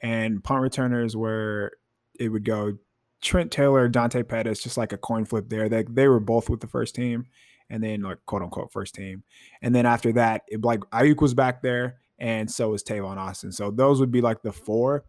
[0.00, 1.72] and punt returners were
[2.18, 2.78] it would go
[3.20, 5.68] Trent Taylor, Dante Pettis, just like a coin flip there.
[5.68, 7.26] They they were both with the first team,
[7.70, 9.24] and then like quote unquote first team,
[9.62, 13.50] and then after that, it like Aiyuk was back there, and so was Tavon Austin.
[13.52, 15.04] So those would be like the four.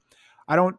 [0.47, 0.77] I don't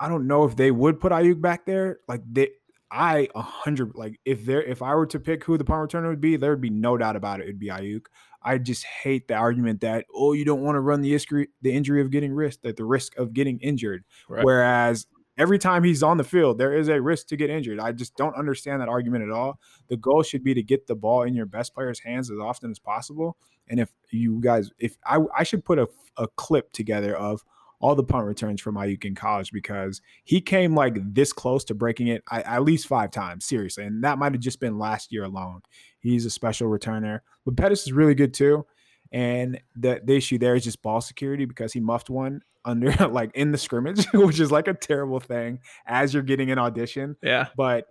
[0.00, 1.98] I don't know if they would put Aiyuk back there.
[2.06, 2.50] Like they,
[2.90, 6.08] I a hundred like if there if I were to pick who the punt returner
[6.08, 7.44] would be, there would be no doubt about it.
[7.44, 8.06] It'd be Aiyuk.
[8.42, 11.72] I just hate the argument that oh you don't want to run the injury the
[11.72, 14.04] injury of getting risk that the risk of getting injured.
[14.28, 14.44] Right.
[14.44, 17.78] Whereas every time he's on the field, there is a risk to get injured.
[17.78, 19.60] I just don't understand that argument at all.
[19.88, 22.70] The goal should be to get the ball in your best player's hands as often
[22.70, 23.36] as possible.
[23.68, 27.44] And if you guys, if I I should put a, a clip together of
[27.80, 31.74] all the punt returns from Aiyuk in college because he came like this close to
[31.74, 33.84] breaking it at least five times, seriously.
[33.84, 35.60] And that might have just been last year alone.
[36.00, 37.20] He's a special returner.
[37.44, 38.66] But Pettis is really good too.
[39.12, 43.30] And the, the issue there is just ball security because he muffed one under like
[43.34, 47.16] in the scrimmage, which is like a terrible thing as you're getting an audition.
[47.22, 47.46] Yeah.
[47.56, 47.86] But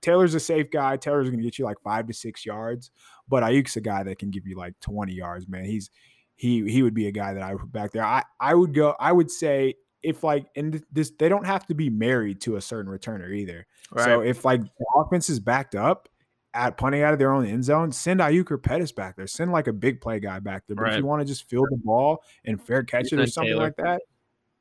[0.00, 0.96] Taylor's a safe guy.
[0.96, 2.90] Taylor's going to get you like five to six yards,
[3.28, 5.64] but Aiyuk's a guy that can give you like 20 yards, man.
[5.64, 5.90] He's
[6.36, 8.04] he he would be a guy that I would put back there.
[8.04, 8.94] I I would go.
[9.00, 12.60] I would say if like and this they don't have to be married to a
[12.60, 13.66] certain returner either.
[13.90, 14.04] Right.
[14.04, 16.08] So if like the offense is backed up
[16.54, 19.26] at punting out of their own end zone, send Aiyuk or Pettis back there.
[19.26, 20.76] Send like a big play guy back there.
[20.76, 20.92] But right.
[20.94, 23.64] if you want to just field the ball and fair catch it or something Taylor.
[23.64, 24.02] like that,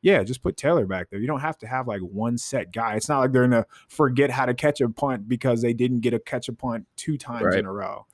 [0.01, 1.19] yeah, just put Taylor back there.
[1.19, 2.95] You don't have to have like one set guy.
[2.95, 6.13] It's not like they're gonna forget how to catch a punt because they didn't get
[6.13, 7.59] a catch a punt two times right.
[7.59, 8.05] in a row.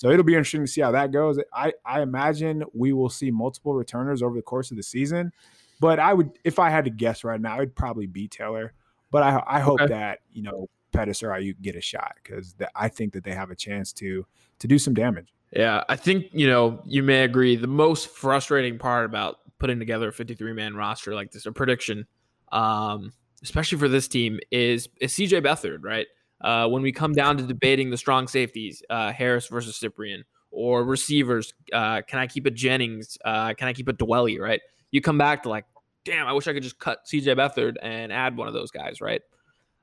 [0.00, 1.38] So it'll be interesting to see how that goes.
[1.52, 5.30] I, I imagine we will see multiple returners over the course of the season.
[5.78, 8.72] But I would, if I had to guess right now, it'd probably be Taylor.
[9.10, 9.92] But I, I hope okay.
[9.92, 13.32] that you know Pettis or I, you get a shot because I think that they
[13.32, 14.24] have a chance to
[14.60, 15.34] to do some damage.
[15.52, 17.56] Yeah, I think you know you may agree.
[17.56, 22.06] The most frustrating part about putting together a 53 man roster like this, a prediction,
[22.52, 26.06] um, especially for this team, is is CJ Beathard, right?
[26.40, 30.84] Uh, when we come down to debating the strong safeties, uh, Harris versus Cyprien, or
[30.84, 33.18] receivers, uh, can I keep a Jennings?
[33.24, 34.38] Uh, can I keep a Dwelley?
[34.38, 34.60] Right?
[34.90, 35.64] You come back to like,
[36.04, 39.00] damn, I wish I could just cut CJ Beathard and add one of those guys,
[39.00, 39.22] right?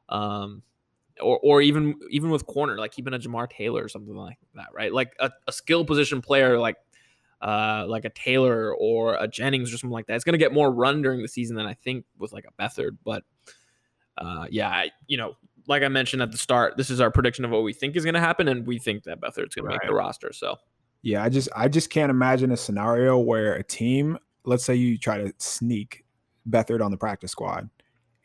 [0.10, 0.64] Um,
[1.22, 4.68] or or even even with corner, like keeping a Jamar Taylor or something like that,
[4.74, 4.93] right?
[4.93, 6.78] Like a, a skill position player like
[7.41, 10.16] uh, like a Taylor or a Jennings or something like that.
[10.16, 12.62] It's going to get more run during the season than I think with like a
[12.62, 12.97] Beathard.
[13.03, 13.24] But
[14.18, 15.38] uh, yeah, I, you know,
[15.68, 18.03] like I mentioned at the start, this is our prediction of what we think is
[18.03, 19.74] going to happen, and we think that Beathard's going right.
[19.74, 20.34] to make the roster.
[20.34, 20.55] So,
[21.01, 24.97] yeah, I just I just can't imagine a scenario where a team, let's say you
[24.97, 26.05] try to sneak
[26.49, 27.70] Beathard on the practice squad,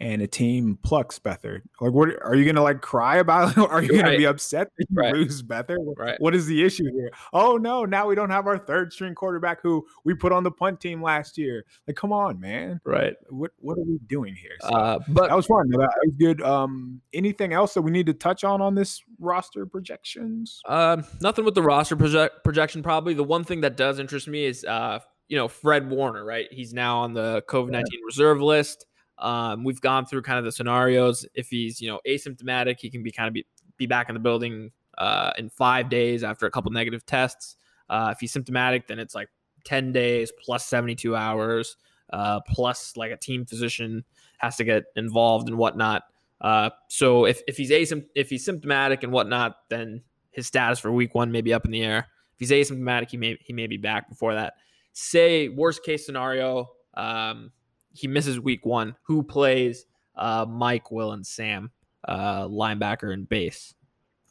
[0.03, 1.63] and a team plucks Beathard.
[1.81, 3.57] Like, what are you gonna like cry about?
[3.71, 5.15] are you gonna be upset that you right.
[5.15, 5.79] lose Beathard?
[5.97, 6.21] Right.
[6.21, 7.13] What is the issue here?
[7.33, 10.51] Oh no, now we don't have our third string quarterback who we put on the
[10.51, 11.65] punt team last year.
[11.87, 12.81] Like, come on, man.
[12.85, 13.15] Right.
[13.31, 14.57] What what are we doing here?
[14.63, 15.71] So, uh, but that was fun.
[15.71, 16.43] That was good.
[16.43, 20.61] Um, anything else that we need to touch on on this roster projections?
[20.67, 22.83] Um, nothing with the roster project projection.
[22.83, 24.99] Probably the one thing that does interest me is uh,
[25.29, 26.25] you know, Fred Warner.
[26.25, 26.49] Right.
[26.51, 28.07] He's now on the COVID nineteen yeah.
[28.07, 28.87] reserve list.
[29.23, 31.25] Um, we've gone through kind of the scenarios.
[31.35, 33.47] If he's you know asymptomatic, he can be kind of be,
[33.79, 37.57] be back in the building uh, in five days after a couple negative tests.
[37.89, 39.29] Uh, if he's symptomatic, then it's like
[39.65, 41.77] 10 days plus 72 hours,
[42.13, 44.05] uh, plus like a team physician
[44.39, 46.03] has to get involved and whatnot.
[46.41, 47.71] Uh, so if, if he's
[48.15, 50.03] if he's symptomatic and whatnot, then
[50.33, 52.09] his status for week one may be up in the air.
[52.35, 54.55] If he's asymptomatic, he may he may be back before that.
[54.93, 57.53] Say worst case scenario, um,
[57.93, 58.97] he misses week one.
[59.05, 59.87] Who plays
[60.17, 61.71] uh, Mike, Will, and Sam?
[62.09, 63.75] uh, linebacker and base.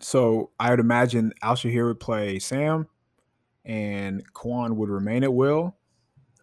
[0.01, 2.87] So I would imagine Al-Shaair would play Sam,
[3.63, 5.75] and Kwon would remain at will.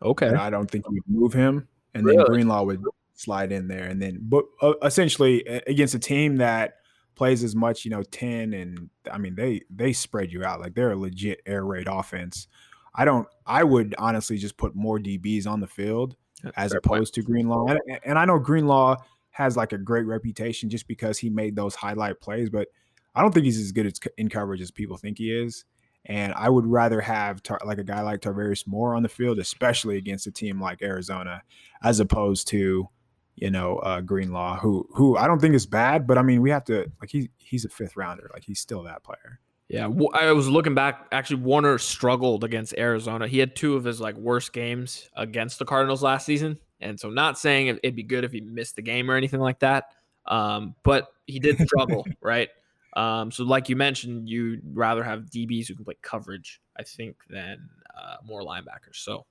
[0.01, 0.29] Okay.
[0.29, 2.19] I don't think he would move him, and Really?
[2.19, 2.83] then Greenlaw would
[3.15, 6.77] slide in there, and then but uh, essentially against a team that
[7.17, 10.75] plays as much, you know, ten and I mean they they spread you out like
[10.75, 12.47] they're a legit air raid offense.
[12.95, 13.27] I don't.
[13.45, 16.17] I would honestly just put more DBs on the field
[16.57, 16.99] as Fair point.
[16.99, 17.67] opposed to Greenlaw.
[17.67, 18.97] And, and I know Greenlaw
[19.31, 22.69] has like a great reputation just because he made those highlight plays, but
[23.15, 25.65] I don't think he's as good as in coverage as people think he is.
[26.07, 29.39] And I would rather have tar- like a guy like Tarvarius Moore on the field,
[29.39, 31.43] especially against a team like Arizona,
[31.83, 32.89] as opposed to
[33.35, 36.51] you know uh, Greenlaw, who who I don't think is bad, but I mean we
[36.51, 39.41] have to like he he's a fifth rounder, like he's still that player.
[39.69, 41.09] Yeah, I was looking back.
[41.13, 43.29] Actually, Warner struggled against Arizona.
[43.29, 47.11] He had two of his like worst games against the Cardinals last season, and so
[47.11, 49.93] not saying it- it'd be good if he missed the game or anything like that.
[50.27, 52.49] Um, but he did struggle, right?
[52.97, 57.17] Um, so like you mentioned, you'd rather have DBs who can play coverage, I think,
[57.29, 58.95] than uh, more linebackers.
[58.97, 59.27] So,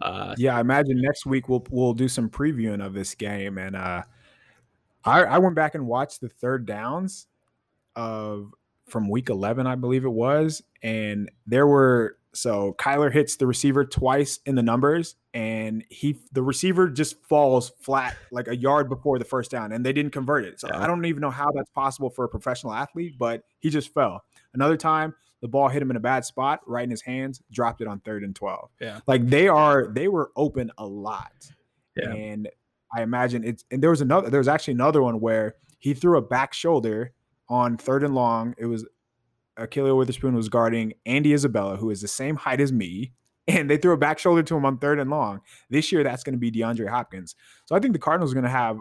[0.00, 3.76] uh, Yeah, I imagine next week we'll we'll do some previewing of this game, and
[3.76, 4.02] uh,
[5.04, 7.28] I I went back and watched the third downs
[7.94, 8.52] of
[8.88, 13.84] from week eleven, I believe it was, and there were so Kyler hits the receiver
[13.84, 19.18] twice in the numbers, and he the receiver just falls flat like a yard before
[19.18, 20.60] the first down, and they didn't convert it.
[20.60, 20.78] So Yeah.
[20.82, 24.22] I don't even know how that's possible for a professional athlete, but he just fell.
[24.54, 27.80] Another time, the ball hit him in a bad spot, right in his hands, dropped
[27.80, 28.70] it on third and twelve.
[28.80, 29.00] Yeah.
[29.06, 31.32] like they are they were open a lot,
[31.96, 32.10] Yeah.
[32.12, 32.48] and
[32.96, 36.18] I imagine it's and there was another there was actually another one where he threw
[36.18, 37.12] a back shoulder
[37.48, 38.54] on third and long.
[38.58, 38.86] It was
[39.58, 43.12] Ahkello Witherspoon was guarding Andy Isabella, who is the same height as me,
[43.48, 45.40] and they threw a back shoulder to him on third and long.
[45.70, 47.34] This year, that's going to be DeAndre Hopkins.
[47.64, 48.78] So I think the Cardinals are going to have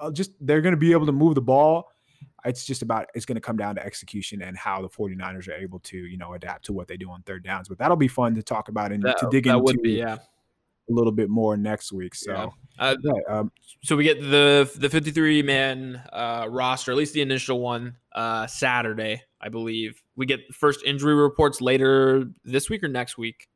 [0.00, 1.88] uh, just they're going to be able to move the ball.
[2.44, 5.52] It's just about it's going to come down to execution and how the 49ers are
[5.52, 7.68] able to, you know, adapt to what they do on third downs.
[7.68, 10.14] But that'll be fun to talk about and that, to dig into be yeah.
[10.14, 10.18] a
[10.88, 12.14] little bit more next week.
[12.14, 12.48] So Yeah.
[12.78, 12.96] Uh,
[13.28, 13.52] um,
[13.82, 18.46] so we get the the 53 man uh, roster, at least the initial one, uh,
[18.46, 20.02] Saturday, I believe.
[20.16, 23.48] We get first injury reports later this week or next week.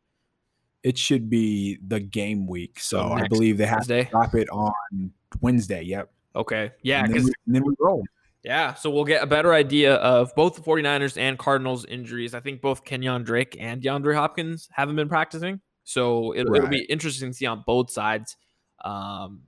[0.82, 2.78] it should be the game week.
[2.80, 4.04] So So I believe they have Wednesday.
[4.04, 5.82] to drop it on Wednesday.
[5.82, 6.10] Yep.
[6.36, 8.02] Okay, yeah, and then, then we roll.
[8.42, 12.34] yeah, so we'll get a better idea of both the 49ers and Cardinals injuries.
[12.34, 16.82] I think both Kenyon Drake and DeAndre Hopkins haven't been practicing, so it'll, it'll be
[16.86, 18.36] interesting to see on both sides
[18.84, 19.42] um,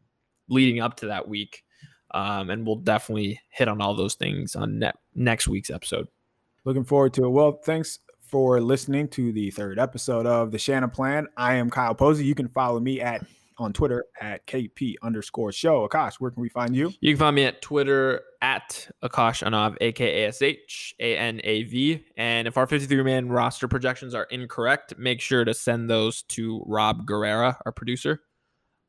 [0.48, 1.62] leading up to that week.
[2.12, 6.08] Um, and we'll definitely hit on all those things on ne- next week's episode.
[6.64, 7.30] Looking forward to it.
[7.30, 11.26] Well, thanks for listening to the third episode of the Shanaplan.
[11.36, 12.24] I am Kyle Posey.
[12.24, 13.24] You can follow me at
[13.58, 15.88] on Twitter at KP underscore show.
[15.88, 16.92] Akash, where can we find you?
[17.00, 21.16] You can find me at Twitter at Akash Anav, A K A S H A
[21.16, 22.04] N A V.
[22.16, 26.62] And if our 53 man roster projections are incorrect, make sure to send those to
[26.66, 28.22] Rob Guerrera, our producer.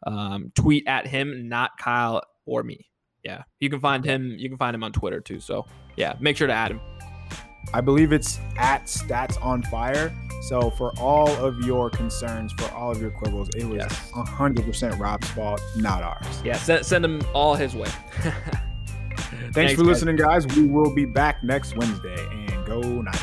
[0.08, 2.88] Um, tweet at him, not Kyle or me.
[3.24, 4.36] Yeah, you can find him.
[4.38, 5.40] You can find him on Twitter too.
[5.40, 5.66] So
[5.98, 6.80] yeah, make sure to add him.
[7.74, 10.16] I believe it's at Stats on Fire.
[10.48, 14.12] So for all of your concerns, for all of your quibbles, it was Yes.
[14.12, 16.42] 100% Rob's fault, not ours.
[16.46, 17.90] Yeah, send, send him all his way.
[19.52, 19.88] Thanks, for guys.
[19.88, 20.48] listening, guys.
[20.48, 22.26] We will be back next Wednesday.
[22.32, 23.20] And go Niners.